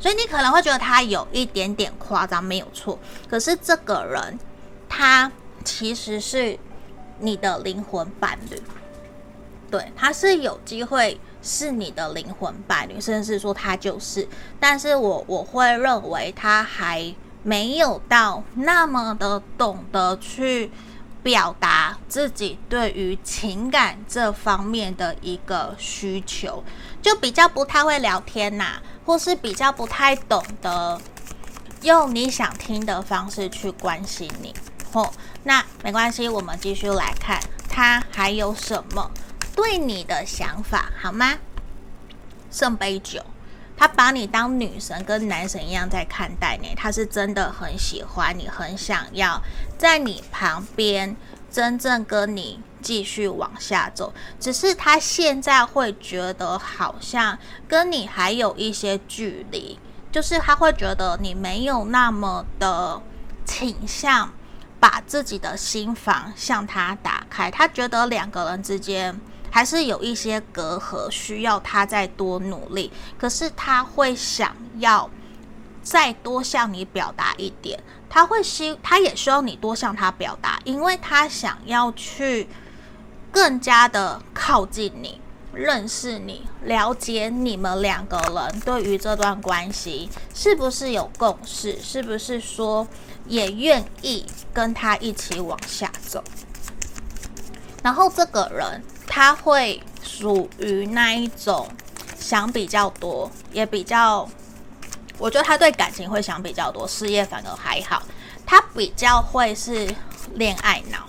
[0.00, 2.98] 所以你可能会觉得他有一点点夸张，没有错。
[3.28, 4.38] 可是这个人，
[4.88, 5.30] 他
[5.64, 6.58] 其实是
[7.20, 8.62] 你的灵魂伴侣，
[9.70, 14.28] 对，他是有机会是你的灵魂伴侣，甚至是说他就是。
[14.58, 20.70] 但是我我会认为他还没有到那么的懂得去。
[21.20, 26.62] 表达自己对于情感这方面的一个需求，
[27.02, 30.98] 就比较不太会聊天呐、或是比较不太懂得
[31.82, 34.54] 用你想听的方式去关心你。
[34.92, 35.12] 哦，
[35.44, 39.10] 那没关系，我们继续来看他还有什么
[39.54, 41.38] 对你的想法，好吗？
[42.50, 43.22] 圣杯九。
[43.76, 49.40] 他把你当女神跟男神一样在看待你，他是真的很喜欢你，很想要
[49.78, 51.16] 在你旁边，
[51.48, 54.12] 真正跟你继续往下走。
[54.40, 59.78] 只是他现在会觉得好像跟你还有一些距离，
[60.10, 63.00] 就是他会觉得你没有那么的
[63.44, 64.32] 倾向
[64.80, 69.20] 把自己的心房向他打开，他觉得两个人之间。
[69.50, 72.92] 还是有一些隔阂，需要他再多努力。
[73.16, 75.08] 可是他会想要
[75.82, 82.46] 再多向你表达一点，他会希，他也需要你多向他表达，因为他想要去
[83.32, 85.18] 更加的靠近你，
[85.52, 92.86] 认识你，了解你们两个人对于这段关系是不是有共识，是不是说
[93.26, 96.22] 也愿意跟他一起往下走。
[97.82, 98.82] 然后这个人。
[99.10, 101.66] 他会属于那一种
[102.20, 104.28] 想比较多，也比较，
[105.16, 108.02] 我觉得他对感情会想比较多，事业反而还好。
[108.44, 109.88] 他比较会是
[110.34, 111.08] 恋爱脑，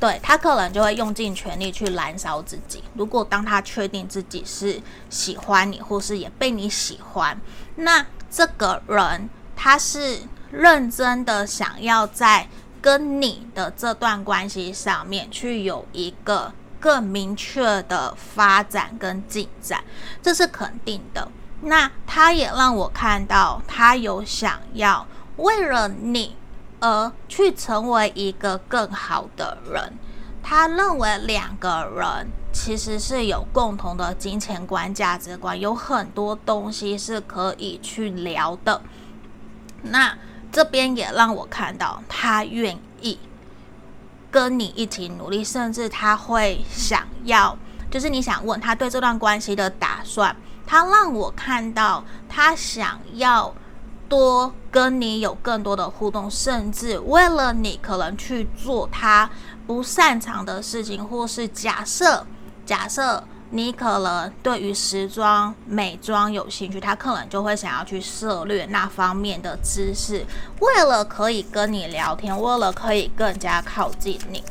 [0.00, 2.84] 对，他可能就会用尽全力去燃烧自己。
[2.94, 7.40] 如果当他确定自己是喜欢你，或是也被你喜欢，
[7.76, 10.20] 那这个人他是
[10.50, 12.48] 认真的想要在
[12.80, 16.52] 跟你的这段关系上面去有一个。
[16.78, 19.82] 更明确的发展跟进展，
[20.22, 21.26] 这是肯定的。
[21.62, 25.04] 那他也让我看到，他有想要
[25.38, 26.36] 为了你
[26.80, 29.92] 而去成为一个更好的人。
[30.42, 38.80] 他认为两个人其实是有共同的金钱观、价值观，有很多东西是可以去聊的。
[39.82, 40.16] 那
[40.52, 43.18] 这边也让我看到他愿意
[44.30, 47.58] 跟你一起努力，甚至他会想要，
[47.90, 53.52] 就是你想问他对这段关系的打算，他让我看到他想要。
[54.08, 59.30] 多跟你有更多的互动，甚至为了你可能去做他
[59.66, 62.26] 不擅长的事情，或是假设
[62.64, 70.24] 假设你可能对于时装美妆有兴趣，他可能就会想要去涉猎那方面的知识，
[70.60, 74.42] 为了可以跟你聊天，为了可以更加靠近你，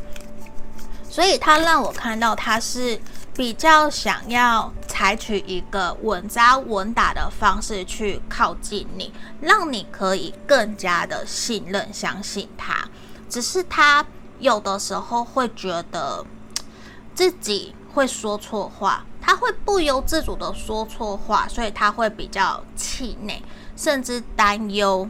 [1.09, 2.99] 所以他让我看到他是。
[3.35, 12.87] 比较想要采取一个稳扎稳打的方式去靠近你，让你可以更加的信任、相信他。
[13.27, 14.05] 只是他
[14.39, 16.25] 有的时候会觉得
[17.13, 23.43] 自己会说错话，他会不由自主的说错话，所以他会比较气馁，
[23.75, 25.09] 甚至担忧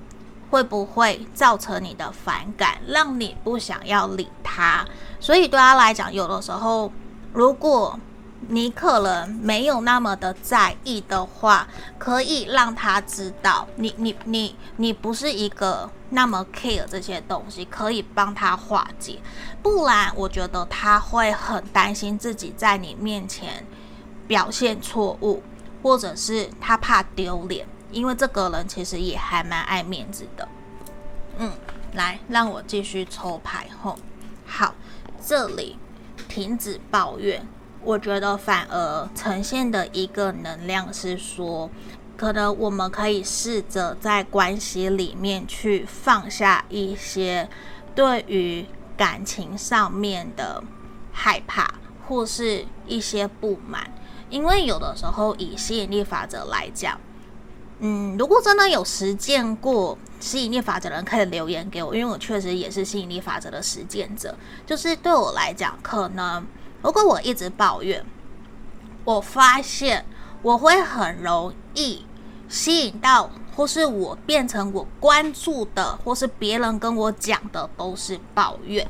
[0.49, 4.84] 会不会造成你的反感，让你不想要理他。
[5.19, 6.91] 所以对他来讲，有的时候
[7.32, 7.99] 如果
[8.47, 11.67] 你可能没有那么的在意的话，
[11.97, 19.19] 可以让他知道你你你你不是一个那么 care 这些东西，可以帮他化解。
[19.63, 23.65] 不然，我觉得他会很担心自己在你面前
[24.27, 25.41] 表现错误，
[25.81, 30.47] 或者是他怕丢脸，因为这个人其实也还蛮爱面子的。
[31.37, 31.51] 嗯，
[31.93, 33.97] 来，让我继续抽牌后，
[34.45, 34.75] 好，
[35.25, 35.77] 这里
[36.29, 37.45] 停止抱怨。
[37.86, 41.69] 我觉得反而呈现的一个能量是说，
[42.17, 47.47] 可能我们可以试着在关系里面去放下一些
[47.93, 48.65] 对于
[48.97, 50.63] 感情上面的
[51.13, 51.75] 害怕，
[52.07, 53.88] 或是一些不满，
[54.31, 56.99] 因为有的时候以吸引力法则来讲，
[57.77, 66.43] 嗯，如果真的有实践过吸引力法则的人，可以留言给我，因为我确实也是吸引力法则的实践者，就是对我来讲，可能。
[66.86, 68.05] 如果我一直抱怨，
[69.05, 70.05] 我发现
[70.43, 72.05] 我会很容易
[72.47, 78.88] 吸引到，或是我变成我关注的，或是别人跟我讲的都是抱怨。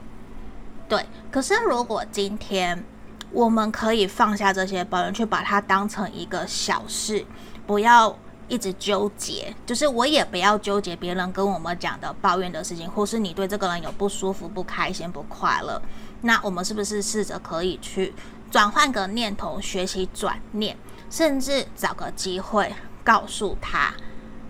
[0.89, 2.84] 对，可是如果今天
[3.32, 7.26] 我们可以放下这些抱怨，去把它当成一个小事，
[7.66, 8.14] 不要
[8.50, 15.82] 一直纠结，就是我也不要纠结别人跟我们讲的抱怨的事情，或是你对这个人有不舒服、不开心、不快乐。
[16.22, 18.13] 那我们是不是试着可以去
[18.49, 20.78] 转换个念头，学习转念，
[21.09, 23.93] 甚至找个机会告诉他，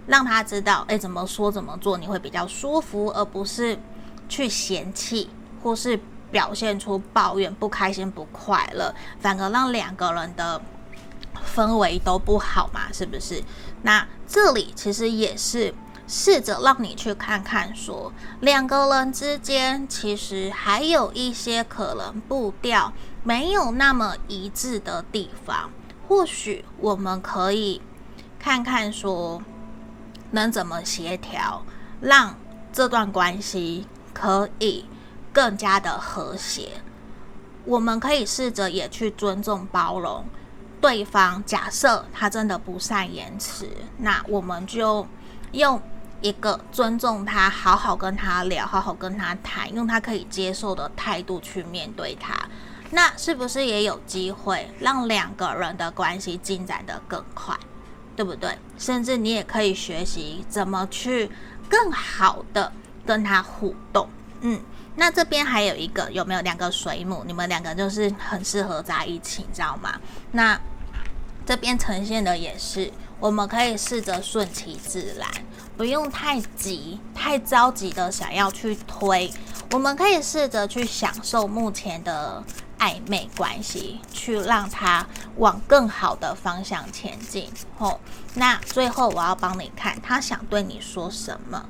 [0.08, 3.78] 让他知道，诶，怎么说怎么做你会比较舒服，而不是
[4.30, 5.30] 去嫌弃
[5.62, 6.00] 或是
[6.32, 10.62] 表现出抱怨、不开心、不快乐，反而让两个人的
[11.56, 12.92] 氛围都不好嘛？
[12.94, 13.44] 是不是？
[13.82, 15.74] 那这里其实也是。
[16.08, 22.94] 试着让你去看看说，两个人之间其实还有一些可能步调
[23.24, 25.72] 没有那么一致的地方，
[26.08, 27.82] 或许我们可以
[28.38, 29.42] 看看说
[30.30, 31.66] 能怎么协调，
[32.02, 32.36] 让
[32.72, 34.86] 这段关系可以
[35.34, 36.84] 更加的和谐。
[37.66, 40.24] 我们可以试着也去尊重、包容
[40.80, 41.44] 对方。
[41.46, 45.08] 假设他真的不善言辞，那我们就
[45.54, 45.82] 用。
[46.22, 52.34] 一个尊重他，好好跟他聊，好好跟他谈，用他可以接受的态度去面对他，
[52.92, 57.56] 那是不是也有机会让两个人的关系进展得更快，
[58.16, 58.58] 对不对？
[58.78, 61.30] 甚至你也可以学习怎么去
[61.70, 62.72] 更好的
[63.06, 64.10] 跟他互动。
[64.42, 64.62] 嗯，
[64.96, 67.24] 那这边还有一个，有没有两个水母？
[67.26, 70.00] 你们两个就是很适合在一起，你知道吗？
[70.32, 70.60] 那
[71.46, 75.30] 这边呈现的也是，我们可以试着顺其自然。
[75.78, 79.30] 不用太急、太着急的想要去推，
[79.72, 82.42] 我们可以试着去享受目前的
[82.80, 85.06] 暧昧关系，去让它
[85.36, 87.52] 往更好的方向前进。
[87.78, 88.00] 吼，
[88.36, 91.66] 那最后我要帮你看，他想对你说什么？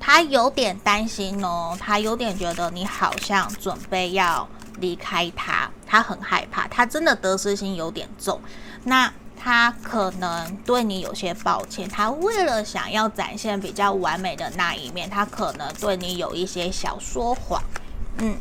[0.00, 4.48] 他有点担心哦，他有点觉得你好像准备要
[4.80, 8.40] 离开他，他很害怕，他真的得失心有点重。
[8.82, 9.12] 那。
[9.46, 17.62] 他可能对你有些抱歉，他为了想要展现比较完美的那一面，他可能对你有一些小说谎。
[18.18, 18.38] 嗯，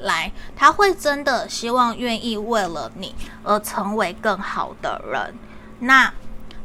[0.00, 5.34] 来，他会真的希望愿意为了你而成为更好的人。
[5.78, 6.12] 那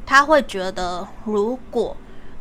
[0.06, 1.96] 他会觉得，如果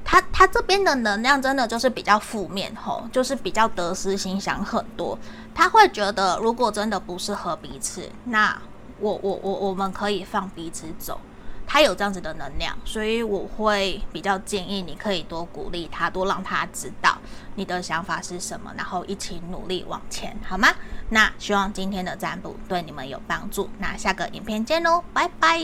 [0.04, 5.16] 他他这边的能量真的就是比较负面吼，就是比较得失心想很多。
[5.54, 8.60] 他会觉得，如果真的不适合彼此，那
[9.00, 11.20] 我我我我们可以放彼此走。
[11.70, 17.18] 他有这样子的能量，所以我会比较建议你可以多鼓励他，多让他知道
[17.56, 20.68] 你的想法是什么，然后一起努力往前，好吗？
[21.10, 23.68] 那希望今天的占卜对你们有帮助。
[23.78, 25.60] 那下个影片见喽，拜拜。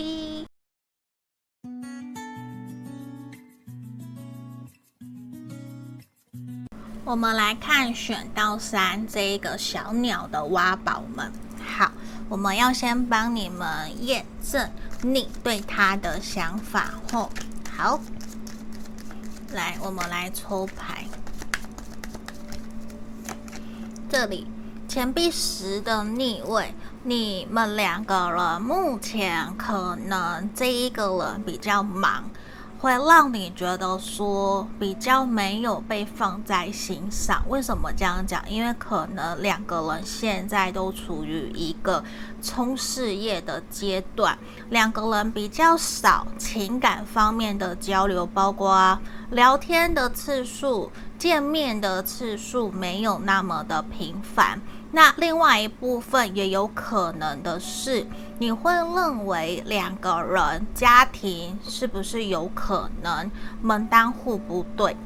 [7.06, 11.32] 我们来看选到三这一个小鸟的挖宝们。
[11.62, 11.90] 好，
[12.34, 14.68] 我们要先帮你们验证。
[15.02, 17.30] 你对他的想法后，
[17.70, 18.00] 好，
[19.52, 21.04] 来，我们来抽牌。
[24.10, 24.48] 这里
[24.88, 26.74] 钱币十的逆位，
[27.04, 32.24] 你们两个人目前可能这一个人比较忙。
[32.84, 37.42] 会让你觉得说比较没有被放在心上。
[37.48, 38.44] 为什么这样讲？
[38.46, 42.04] 因为可能两个人现在都处于一个
[42.42, 44.36] 冲事业的阶段，
[44.68, 48.98] 两个人比较少情感方面的交流，包括
[49.30, 54.60] 聊天的次数、见面的次数没有那么的频繁。
[54.94, 58.06] 那另外一部分也有可能的是，
[58.38, 63.28] 你会认为两个人家庭是不是有可能
[63.60, 64.96] 门当户不对？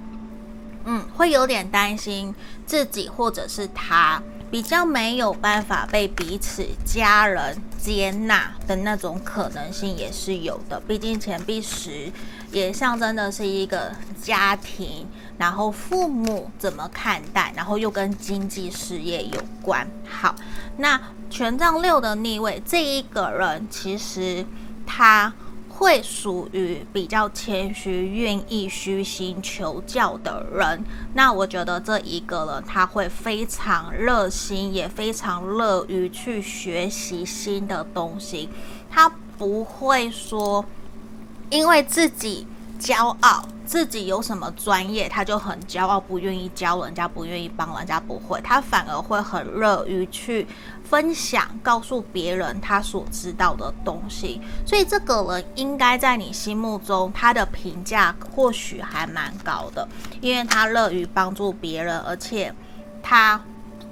[0.84, 2.34] 嗯，会有点担心
[2.66, 10.78] 自己或者是他比较没有办法被彼此家人接纳的那种可能性也是有的。
[10.80, 12.12] 毕竟钱币十
[12.50, 13.92] 也象征的是一个
[14.22, 15.06] 家庭。
[15.38, 17.52] 然后父母怎么看待？
[17.54, 19.88] 然后又跟经济事业有关。
[20.04, 20.34] 好，
[20.78, 24.44] 那权杖六的逆位，这一个人其实
[24.84, 25.32] 他
[25.68, 30.84] 会属于比较谦虚、愿意虚心求教的人。
[31.14, 38.48] 那我觉得这一个人他会非常热心，也非常乐于去学习新的东西。
[38.90, 40.64] 他不会说
[41.50, 42.46] 因为自己
[42.80, 43.46] 骄傲。
[43.68, 50.46] 自己有什么专业，他就很骄傲，不愿意教人家，不愿意帮人家，不会，他反而会很乐于去
[50.82, 54.40] 分享，告诉别人他所知道的东西。
[54.64, 59.86] 所以这个人应该在你心目中，他的评价或许还蛮高的，
[60.22, 62.50] 因为他乐于帮助别人，而且
[63.02, 63.38] 他。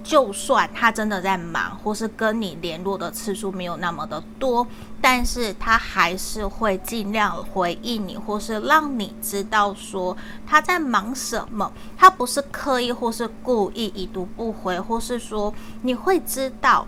[0.06, 4.64] 就算他真的在忙，或是跟你联络的次数没有那么的多，
[5.00, 11.72] 但是他还是会尽量回应你，或是让你知道说他在忙什么。
[11.96, 15.52] 他不是刻意或是故意已读不回，或是说
[15.82, 16.86] 你会知道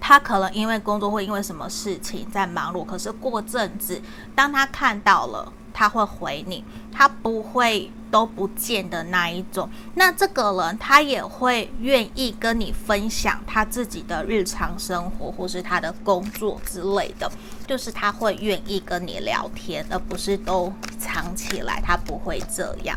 [0.00, 4.02] 他可能因为工作会因为什么事情在忙碌，可是过阵子
[4.34, 5.52] 当他看到了。
[5.74, 9.68] 他会回你，他不会都不见的那一种。
[9.96, 17.30] 那这个人他也会愿意跟你分享他自己的日常生活，或是他的工作之类的，
[17.66, 21.82] 就是他会愿意跟你聊天，而不是都藏起来。
[21.84, 22.96] 他不会这样。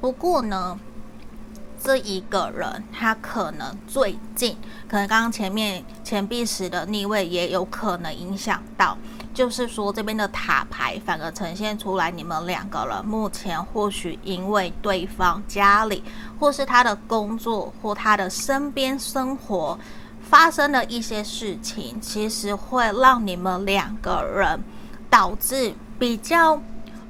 [0.00, 0.78] 不过呢，
[1.82, 4.56] 这一个人他可能最近，
[4.86, 8.98] 可能刚刚前面钱币时的逆位也有可能影响到。
[9.38, 16.02] 就是说，这边的塔牌反而呈现出来，你们两个人目前或许因为对方家里，
[16.40, 19.78] 或是他的工作，或他的身边生活
[20.20, 24.60] 发生的一些事情，其实会让你们两个人
[25.08, 26.60] 导致比较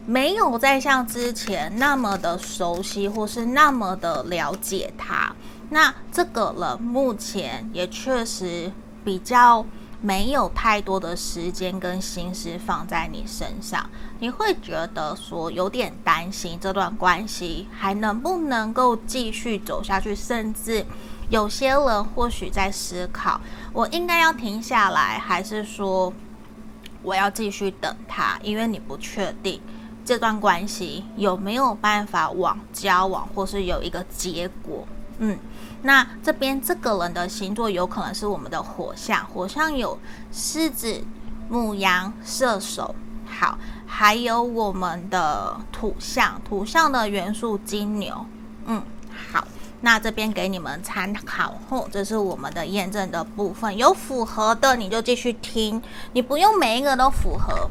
[0.05, 5.35] 没有再像之前那么的熟悉，或是那么的了解他。
[5.71, 8.71] 那这个人目前也确实
[9.03, 9.65] 比较。
[10.01, 13.89] 没有太多的时间跟心思放在你身上，
[14.21, 20.87] 你会觉得说有点担心这段关系还能不能够继续走下去，甚至
[21.31, 23.41] 有些人或许在思考，
[23.73, 26.13] 我应该要停下来，还是说
[27.03, 28.39] 我要继续等他？
[28.43, 29.61] 因为你不确定
[30.05, 34.87] 这段关系有没有办法往交往，或是有一个结果。
[35.19, 35.37] 嗯，
[35.83, 39.99] 那这边这个人的星座有可能是我们的火象，火象有
[40.33, 41.03] 狮子、
[41.51, 42.95] 牡羊、射手，
[43.27, 43.57] 好，
[43.87, 48.27] 还有我们的土象，土象的元素金牛，
[48.67, 48.83] 嗯，
[49.33, 49.47] 好，
[49.83, 55.81] 那这边给你们参考后，这是我们的验证的部分，有符合的你就继续听，
[56.13, 57.71] 你不用每一个都符合。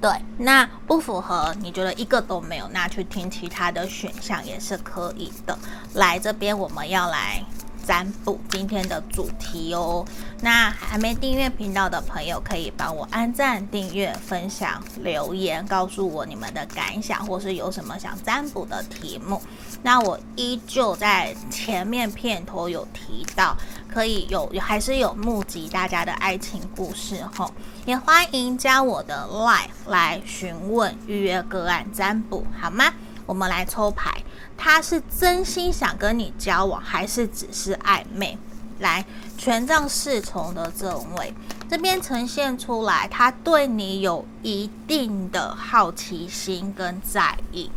[0.00, 5.58] 对，那不符合，你觉得一个都没有，那去听其他的选项也是可以的。
[5.94, 7.44] 来这边，我们要来
[7.86, 10.02] 占卜今天的主题哦。
[10.40, 19.42] 那还没订阅频道的朋友，可以帮我按赞、订阅、分享、留言，告诉我你们的感想，或是有什么想占卜的题目。
[19.82, 23.56] 那我依旧在前面片头有提到，
[23.88, 27.50] 可以有还是有募集大家的爱情故事吼，
[27.86, 32.92] 也欢迎加我的 LINE 来询问预约个案占卜，好吗？
[33.24, 34.22] 我们来抽牌，
[34.56, 38.36] 他是真心想跟你交往，还是只是暧昧？
[38.80, 39.04] 来，
[39.36, 41.34] 权杖侍从的正位，
[41.68, 47.70] 这边呈现出来，他对你有一定的好奇心跟在意。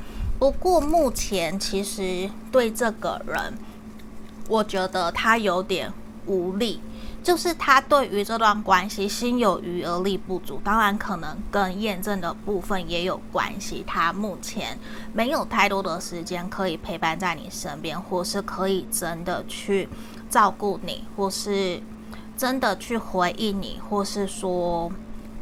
[0.44, 3.54] 不过目前其实对这个人，
[4.50, 5.90] 我觉得他有点
[6.26, 6.82] 无力。
[7.24, 13.86] 就是他对于这段关系心有余而力不足，当然可能跟验证的部分也有关系。
[13.88, 14.78] 他目前
[15.14, 19.88] 没有太多的时间可以陪伴在你身边，或是可以真的去
[20.30, 21.82] 照顾你，或是
[22.36, 24.92] 真的去回应你，或是说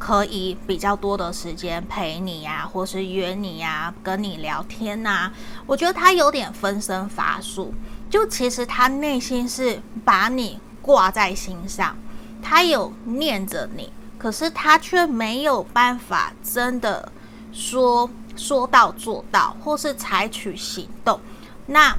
[0.04, 5.32] 可以比较多的时间陪你呀、或是约你呀、跟你聊天呐、啊。
[5.64, 7.72] 我觉得他有点分身乏术，
[8.10, 10.58] 就其实他内心是把你。
[10.82, 11.96] 挂在心上，
[12.42, 17.12] 他有念着你，可是他却没有办法真的
[17.52, 21.20] 说说到做到，或是采取行动。
[21.66, 21.96] 那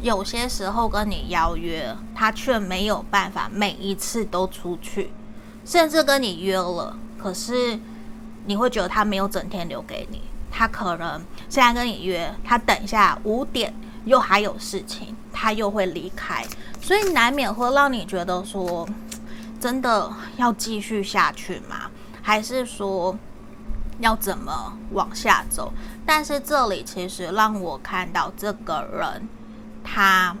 [0.00, 5.12] 有些时候跟你邀约，他却没有办法每一次都出去，
[5.70, 7.78] 甚至跟你约了，可是
[8.46, 13.72] 你会觉得他没有整天留给你，他可能现在跟你约，他等一下五点
[14.04, 16.44] 又还有事情，他又会离开。
[16.82, 18.84] 所以难免会让你觉得说，
[19.60, 21.88] 真的要继续下去吗？
[22.20, 23.16] 还是说
[24.00, 25.72] 要怎么往下走？
[26.04, 29.28] 但是这里其实让我看到这个人，
[29.84, 30.36] 他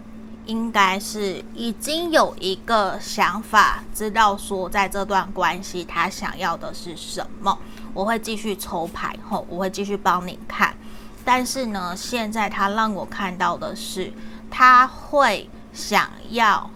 [0.50, 7.56] 应该是已经有一个想法，知道说在这段关系他想要的是什么。
[7.94, 10.74] 我会继续抽牌后，我会继续帮你看。
[11.24, 14.12] 但是呢，现在他让我看到的是，
[14.50, 15.48] 他会。
[15.72, 16.68] 想要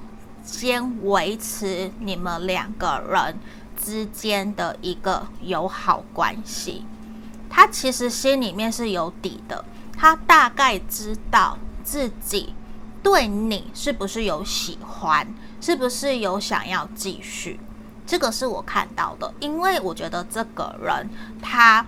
[0.44, 3.36] 先维持你们两个人
[3.76, 6.86] 之间的一个友好关系，
[7.50, 9.64] 他其实心里面是有底的，
[9.98, 12.54] 他大概知道自己
[13.04, 15.24] 对你是不是有喜欢，
[15.60, 17.60] 是不是有想要继续，
[18.04, 21.08] 这个是我看到的，因为我觉得这个人
[21.40, 21.86] 他。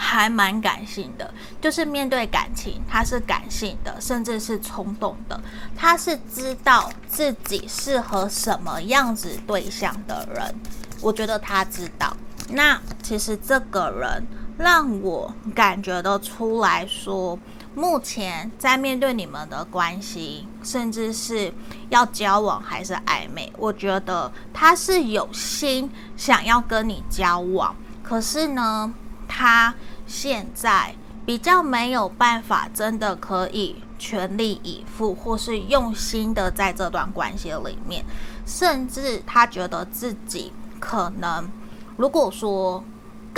[0.00, 5.40] 还蛮感性的，就是面对感情，他是感性的，甚至是冲动的。
[5.76, 10.54] 他是知道自己适合什么样子对象的人，
[11.00, 12.16] 我觉得他知道。
[12.48, 14.24] 那其实这个人
[14.56, 17.36] 让我感觉得出来说，
[17.78, 21.54] 目前在面对你们的关系，甚至是
[21.90, 28.92] 要交往还是暧昧，我觉得他是有心想要跟你交往，可是呢，
[29.28, 29.72] 他
[30.08, 30.92] 现在
[31.24, 38.04] 比较没有办法，真的可以全力以赴，或是用心的在这段关系里面，
[38.44, 41.48] 甚至他觉得自己可能，
[41.96, 42.82] 如果说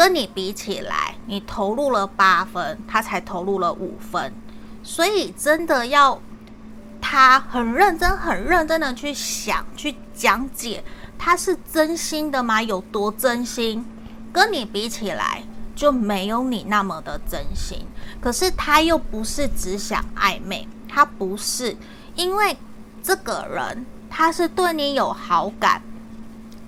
[0.01, 4.32] 跟你比起来，你投入了八分，他才投入了五分，
[4.82, 6.18] 所以真的要
[7.03, 10.82] 他很认真、很认真的去想、去讲解，
[11.18, 12.62] 他是真心的吗？
[12.62, 13.84] 有多真心？
[14.32, 15.42] 跟你比起来。
[15.76, 17.86] 就没有你那么的真心，
[18.20, 21.74] 可是他又不是只想暧昧，他不是，
[22.14, 22.57] 因为
[23.03, 25.80] 这个人他是对你有好感，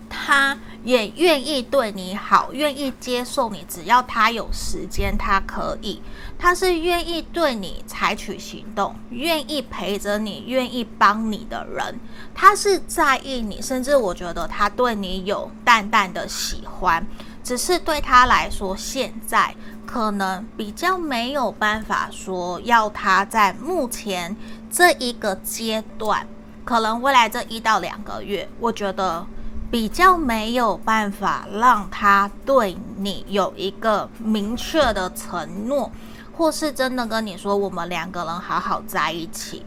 [0.09, 6.03] 他也愿意对你好，愿意接受你，只要他有时间，他可以，
[6.39, 12.01] 他是愿意对你采取行动，愿意陪着你，愿意帮你的人，
[12.35, 17.07] 他是在意你，甚至我觉得他对你有淡淡的喜欢。
[17.45, 19.53] 只是对他来说，现在
[19.85, 24.37] 可能比较没有办法说要他在目前
[24.71, 26.25] 这一个阶段，
[26.65, 29.27] 可能未来这一到两个月，我觉得
[29.73, 35.91] 比较没有办法让他对你有一个明确的承诺，
[36.37, 39.65] 或是真的跟你说我们两个人好好在一起，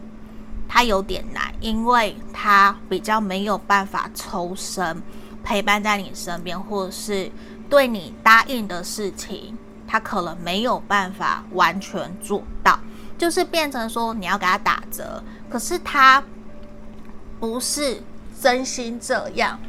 [0.70, 5.02] 他有点难，因为他比较没有办法抽身
[5.44, 7.32] 陪伴在你身边，或是。
[7.68, 12.80] 对你答应的事情，他可能没有办法完全做到，
[13.18, 16.24] 就是变成说你要给他打折，可是他
[17.40, 18.04] 不是
[18.40, 19.60] 真心这样，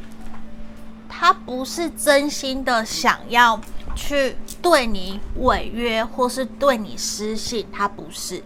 [1.19, 3.59] 他不是真心的想要
[3.95, 8.43] 去对你违约或是对你失信，他不是，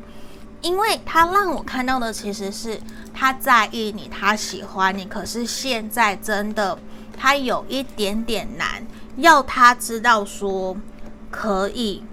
[0.61, 2.79] 因为他让我看到的其实是
[3.13, 6.79] 他在意你，他喜欢你，可是现在真的
[7.17, 10.77] 他有一点点难，要他知道说
[11.29, 12.05] 可以，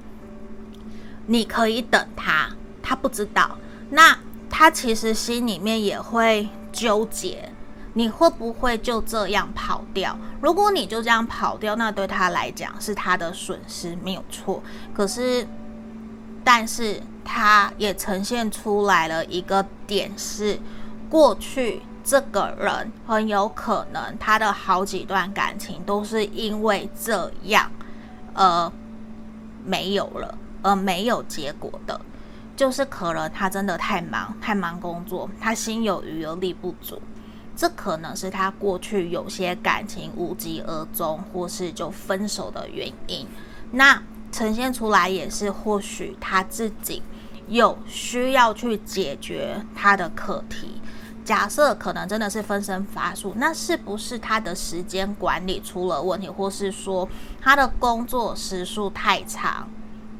[1.26, 2.50] 你可以等他，
[2.82, 3.56] 他不知道，
[3.90, 4.18] 那
[4.50, 7.52] 他其实心里面也会纠结，
[7.94, 10.16] 你会不会就这样跑掉？
[10.40, 14.62] 如果你就这样跑掉，那对他来讲是他的损失，没有错。
[14.94, 15.46] 可是，
[16.42, 17.02] 但是。
[17.30, 20.58] 他也呈现出来了一个点是，
[21.10, 27.70] 过去这个人很有可能他的好几段感情都是因为这样，
[28.32, 28.72] 呃，
[29.62, 32.00] 没有了，而没有结果的，
[32.56, 36.98] 就是可能他真的太忙，太忙工作，他心有余而力不足，
[37.58, 43.26] 这可能是他过去有些感情无疾而终，或是就分手的原因。
[43.72, 44.00] 那
[44.30, 47.02] 呈现出来也是，或许他自己。
[47.48, 50.82] 有需要去解决他的课题，
[51.24, 57.08] 假设可能真的是分身乏术，那是不是他的时间管理出了问题，或是说
[57.40, 59.66] 他的工作时数太长，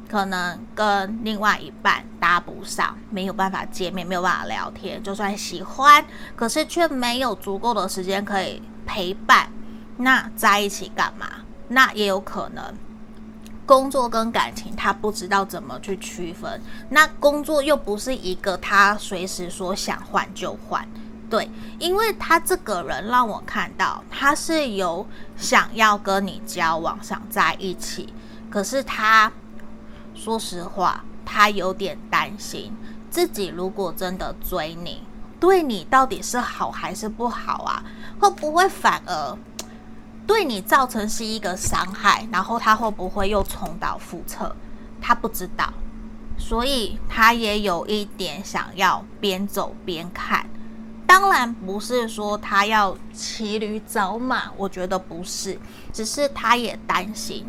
[0.08, 6.04] 可能跟另外一半搭不上，没有办法见面，没有办法聊天，就算喜欢，
[6.34, 9.50] 可是却没有足够的时间可以陪伴，
[9.98, 11.26] 那在一起干嘛？
[11.68, 12.74] 那也有可能。
[13.66, 16.58] 工作跟感情，他不知道怎么去区分。
[16.88, 20.88] 那工作又不是一个他随时说想换就换，
[21.28, 25.06] 对，因为他这个人让我看到他是有
[25.36, 28.10] 想要跟你交往，想在一起。
[28.48, 29.30] 可是他
[30.18, 32.72] 说实话，他有点担心
[33.08, 35.02] 自己如果真的追你，
[35.38, 37.84] 对你到底是好还是不好啊？
[38.18, 39.38] 会不会反而？
[40.26, 44.52] 对你造成是一个伤害，然后他会不会又重蹈覆辙？
[45.00, 45.72] 他不知道，
[46.36, 50.44] 所以他也有一点想要边走边看。
[51.06, 55.58] 当然不是说他要骑驴找马，我觉得不是，
[55.92, 57.46] 只是他也担心。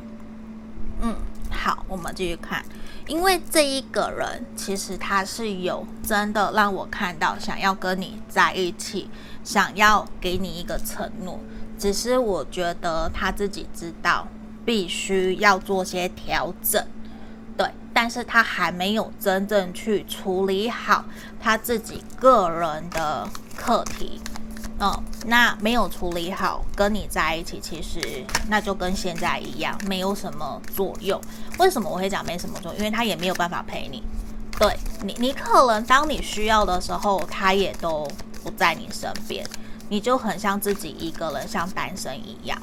[1.01, 1.15] 嗯，
[1.61, 2.63] 好，我们继续看，
[3.05, 9.09] 因为这一个人其实他是有真的让我看到想要跟你在一起，
[9.43, 11.37] 想要给你一个承诺。
[11.77, 14.25] 只是我觉得他自己知道
[14.65, 16.81] 必须要做些调整，
[17.57, 21.03] 对，但是他还没有真正去处理好
[21.41, 24.21] 他自己个人的课题，
[24.79, 27.99] 嗯，那没有处理好，跟你在一起，其实
[28.47, 31.19] 那就跟现在一样，没有什么作用。
[31.57, 32.79] 为什么我会讲没什么作用？
[32.79, 34.01] 因为他也没有办法陪你，
[34.57, 34.73] 对
[35.03, 38.07] 你，你可能当你需要的时候，他也都
[38.43, 39.45] 不在你身边。
[39.91, 42.55] 你就很像自己一个人，像单身一样，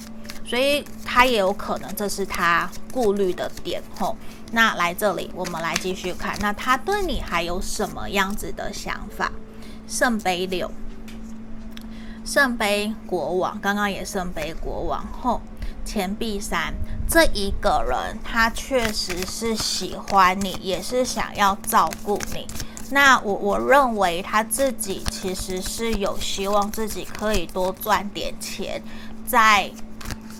[0.44, 4.16] 所以他也有可能这是他顾虑的点吼。
[4.52, 9.32] 那来这里，我们来继续看，那他对你还有什么样子的想法？
[9.88, 10.70] 圣杯六，
[12.26, 15.40] 圣杯国王，刚刚也圣杯国王后，
[15.84, 16.74] 钱币三，
[17.08, 22.44] 这一个人他确实是喜欢你，也是想要照顾你。
[22.90, 28.82] 那我我认为他自己其实是有希望自己可以多赚点钱，
[29.24, 29.70] 在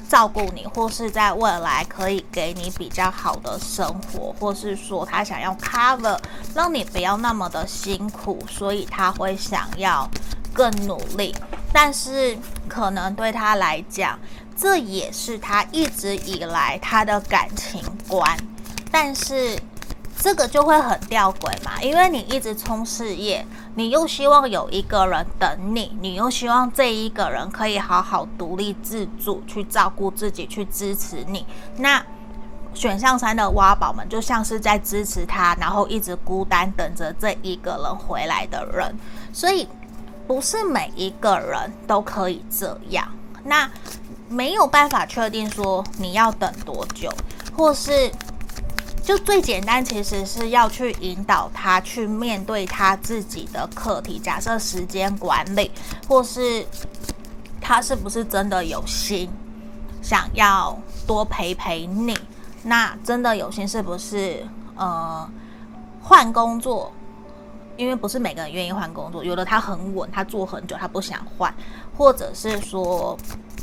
[0.09, 6.19] 照顾你，或是在未来可以给你比较好的生活，或是说他想要 cover，
[6.53, 10.09] 让你不要那么的辛苦，所以他会想要
[10.57, 11.33] 更努力。
[11.73, 12.37] 但是
[12.67, 14.19] 可能对他来讲，
[14.57, 18.37] 这也是他一直以来他的感情观，
[18.91, 19.57] 但是。
[20.19, 31.45] 这个就会很吊诡嘛，因为你一直冲事业，你又希望有一个人等你，你又希望这一个人可以好好独立自主去照顾自己，去支持你。
[31.77, 32.03] 那
[32.73, 38.97] 选项三的挖宝们就像是在支持他，然后一直孤单等着这一个人回来的人，
[39.35, 39.69] 所以
[40.27, 43.07] 不是每一个人都可以这样。
[43.45, 43.71] 那
[44.29, 47.11] 没有办法确定说你要等多久，
[47.57, 48.11] 或是。
[49.03, 54.19] 就最简单，其实是要去引导他去面对他自己的课题。
[54.19, 55.71] 假设时间管理，
[56.09, 56.67] 或是
[57.61, 59.31] 他是不是真的有心
[60.03, 62.19] 想要多陪陪你？
[62.65, 65.31] 那真的有心是不是呃
[66.03, 66.91] 换工作？
[67.77, 71.55] 因为不是每个人愿意换工作，有的他很稳，他做很久，他不想换，
[71.97, 73.19] 或者是说。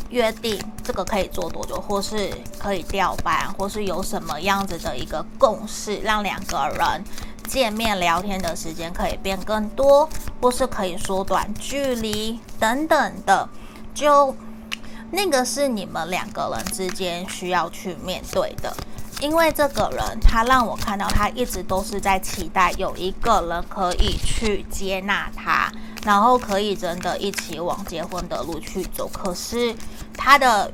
[0.10, 7.04] 约定这个可以做多久，或是可以调班，或是有什么样子的一个共识，让两个人
[7.48, 10.08] 见面聊天的时间可以变更多，
[10.40, 13.50] 或是可以缩短距离等等的，
[13.96, 14.36] 就
[15.10, 18.72] 那个是你们两个人之间需要去面对的。
[19.24, 25.72] 因为这个人他让我看到他一直都是在期待有一个人可以去接纳他，
[26.04, 29.08] 然后可以真的一起往结婚的路去走。
[29.08, 29.74] 可是
[30.18, 30.70] 他的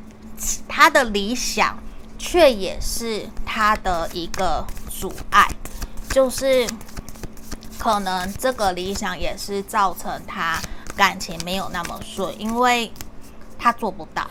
[0.68, 1.78] 他的理想
[2.18, 5.48] 却也是他的一个阻碍，
[6.10, 6.68] 就是
[7.78, 10.60] 可能这个理想也是造成他
[10.98, 12.92] 感情没有那么顺，因为
[13.60, 14.28] 他做不到。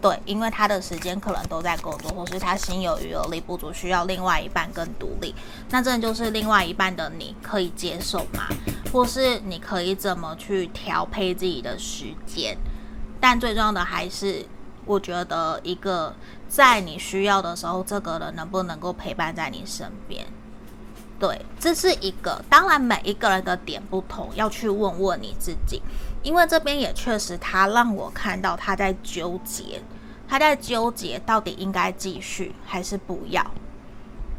[0.00, 5.34] 对，因为他的时间可能都在工作，或是他心有余而力不足，需要另外一半更独立。
[5.68, 8.48] 那这就是另外一半的你可以接受吗？
[8.92, 12.56] 或是你可以怎么去调配自己的时间？
[13.20, 14.46] 但最重要的还是，
[14.86, 16.14] 我觉得一个
[16.48, 20.26] 在你需要的时候，这个人能不能够陪伴在你身边？
[21.20, 22.42] 对，这是一个。
[22.48, 25.82] 当然，每一个人的点不同，要去问问你自己。
[26.22, 29.82] 因为这边也确实，他让我看到他在纠结，
[30.26, 33.44] 他在纠结到底应该继续还是不要。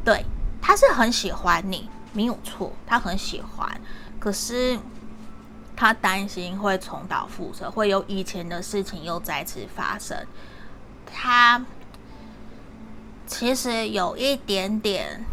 [0.03, 0.25] 对，
[0.59, 3.79] 他是很喜欢你，没有错，他很喜欢。
[4.19, 4.79] 可是
[5.75, 10.17] 他担心会重蹈覆辙，会有以前的事情又再次发生。
[11.05, 11.63] 他
[13.31, 15.23] 其实有一点点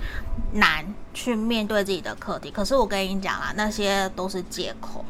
[0.53, 2.49] 难去面对自己的课题。
[2.49, 5.05] 可是我跟你讲啦，那些都是借口。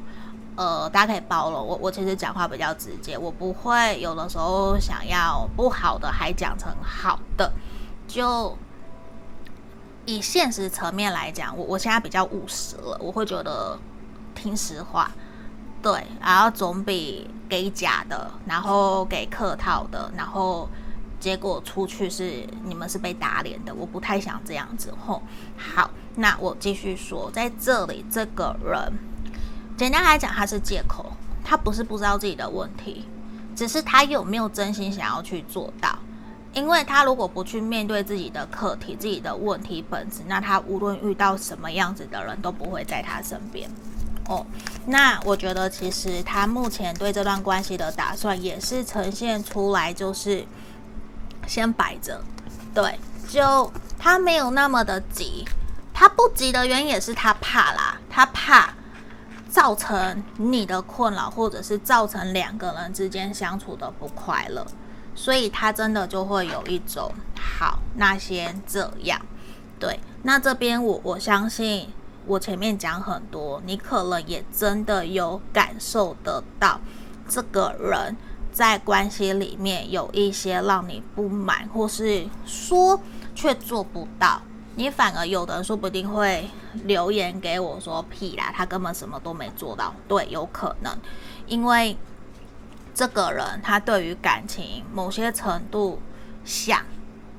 [0.57, 1.77] 呃，大家可以包容我。
[1.77, 7.53] 我其实讲话比较直接，我不会有的时候想要不好的还讲成好的。
[8.09, 8.57] 就
[10.07, 13.79] 以现实层面来讲，我我现在比较务实了，我会觉得
[14.35, 15.11] 听实话，
[15.83, 20.67] 对，然后总比给假的，然后给客套的，然后
[21.21, 24.93] 结果出去是你们是被打脸的，我不太想这样子。
[25.07, 25.23] 吼，
[25.57, 28.93] 好，那我继续说，在这里这个人。
[29.77, 31.13] 简单来讲，他是借口，
[31.45, 33.05] 他不是不知道自己的问题，
[33.55, 35.99] 只是他有没有真心想要去做到。
[36.55, 43.71] 因为他如果不去面对自己的课题、自己的问题本质，那他无论遇到什么样子的人都不会在他身边。
[44.29, 44.45] 哦，
[44.87, 50.45] 那我觉得其实他目前对这段关系的打算也是呈现出来，就是
[51.49, 52.23] 先摆着，
[52.73, 52.97] 对，
[53.29, 55.45] 就他没有那么的急。
[55.93, 58.75] 他不急的原因也是他怕啦，他怕。
[59.51, 64.65] 造成你的困扰，或者是造成两个人之间相处的不快乐，
[65.15, 69.19] 所以他真的就会有一种好，那先这样。
[69.81, 71.91] 对，那这边我我相信，
[72.27, 76.79] 我前面讲很多，你可能也真的有感受得到，
[77.27, 78.15] 这个人
[78.59, 83.01] 在关系里面有一些让你不满，或是说
[83.33, 84.43] 却做不到。
[84.75, 86.51] 你反而有的人说不定会
[86.83, 89.95] 留言给我说屁啦，他根本什么都没做到。
[90.09, 90.93] 对，有可能，
[91.47, 91.97] 因为
[92.93, 96.03] 这个人他对于感情某些程度
[96.45, 96.85] 想，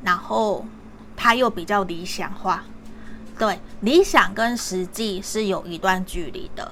[0.01, 0.65] 然后
[1.17, 2.63] 他又比较理想化。
[3.37, 6.71] 对，理想跟实际是有一段距离的，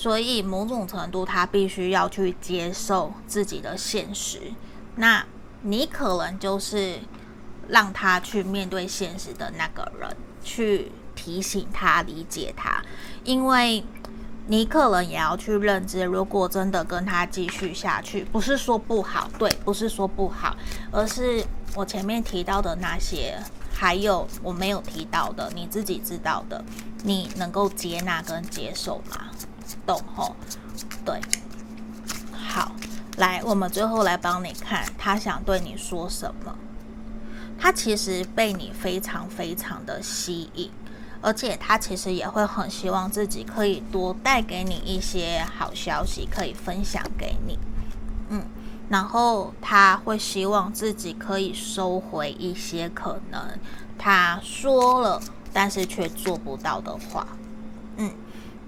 [0.00, 4.40] 所以某种程度他必须要去接受自己的现实。
[4.96, 5.24] 那
[5.62, 7.00] 你可能就是。
[7.68, 12.82] 让他去面对现实的那个人，去提醒他、理解他，
[13.22, 13.84] 因为
[14.48, 20.56] 你可能也要去认知，如果真的跟他继续下去，不是说不好，对，不是说不好，
[20.90, 21.44] 而是
[21.76, 23.38] 我前面提到的那些，
[23.72, 26.64] 还有我没有提到的，你自己知道的，
[27.04, 29.30] 你能够接纳跟接受吗？
[30.14, 30.34] 吼？
[31.04, 31.20] 对，
[32.32, 32.72] 好，
[33.16, 36.56] 来，我们最后来帮你看，他想对你说什么。
[37.58, 40.70] 他其实被你非常非常的吸引，
[41.20, 47.58] 而且他其实也会很希望自己可以多带给你一些好消息，可以分享给你。
[48.30, 48.42] 嗯，
[48.88, 53.58] 然后他会希望自己可以收回一些可能
[53.98, 55.20] 他说了，
[55.52, 57.26] 但是却做不到的话。
[57.98, 58.10] 嗯，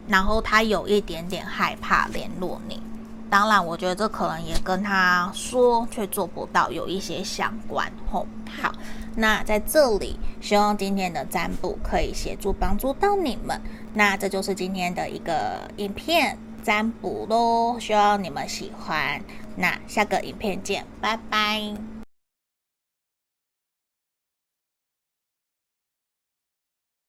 [0.08, 2.82] 然后他有一点点害怕联络你。
[3.30, 7.90] 当然，我觉得这可能也跟他说却做不到有一些相关。
[8.10, 8.26] 吼，
[8.60, 8.70] 好，
[9.16, 13.58] 那在这里，希望今天的占卜可以协助帮助到你们。
[13.94, 19.18] 那这就是今天的一个影片占卜喽，希望你们喜欢。
[19.56, 21.91] 那下个影片见，拜拜。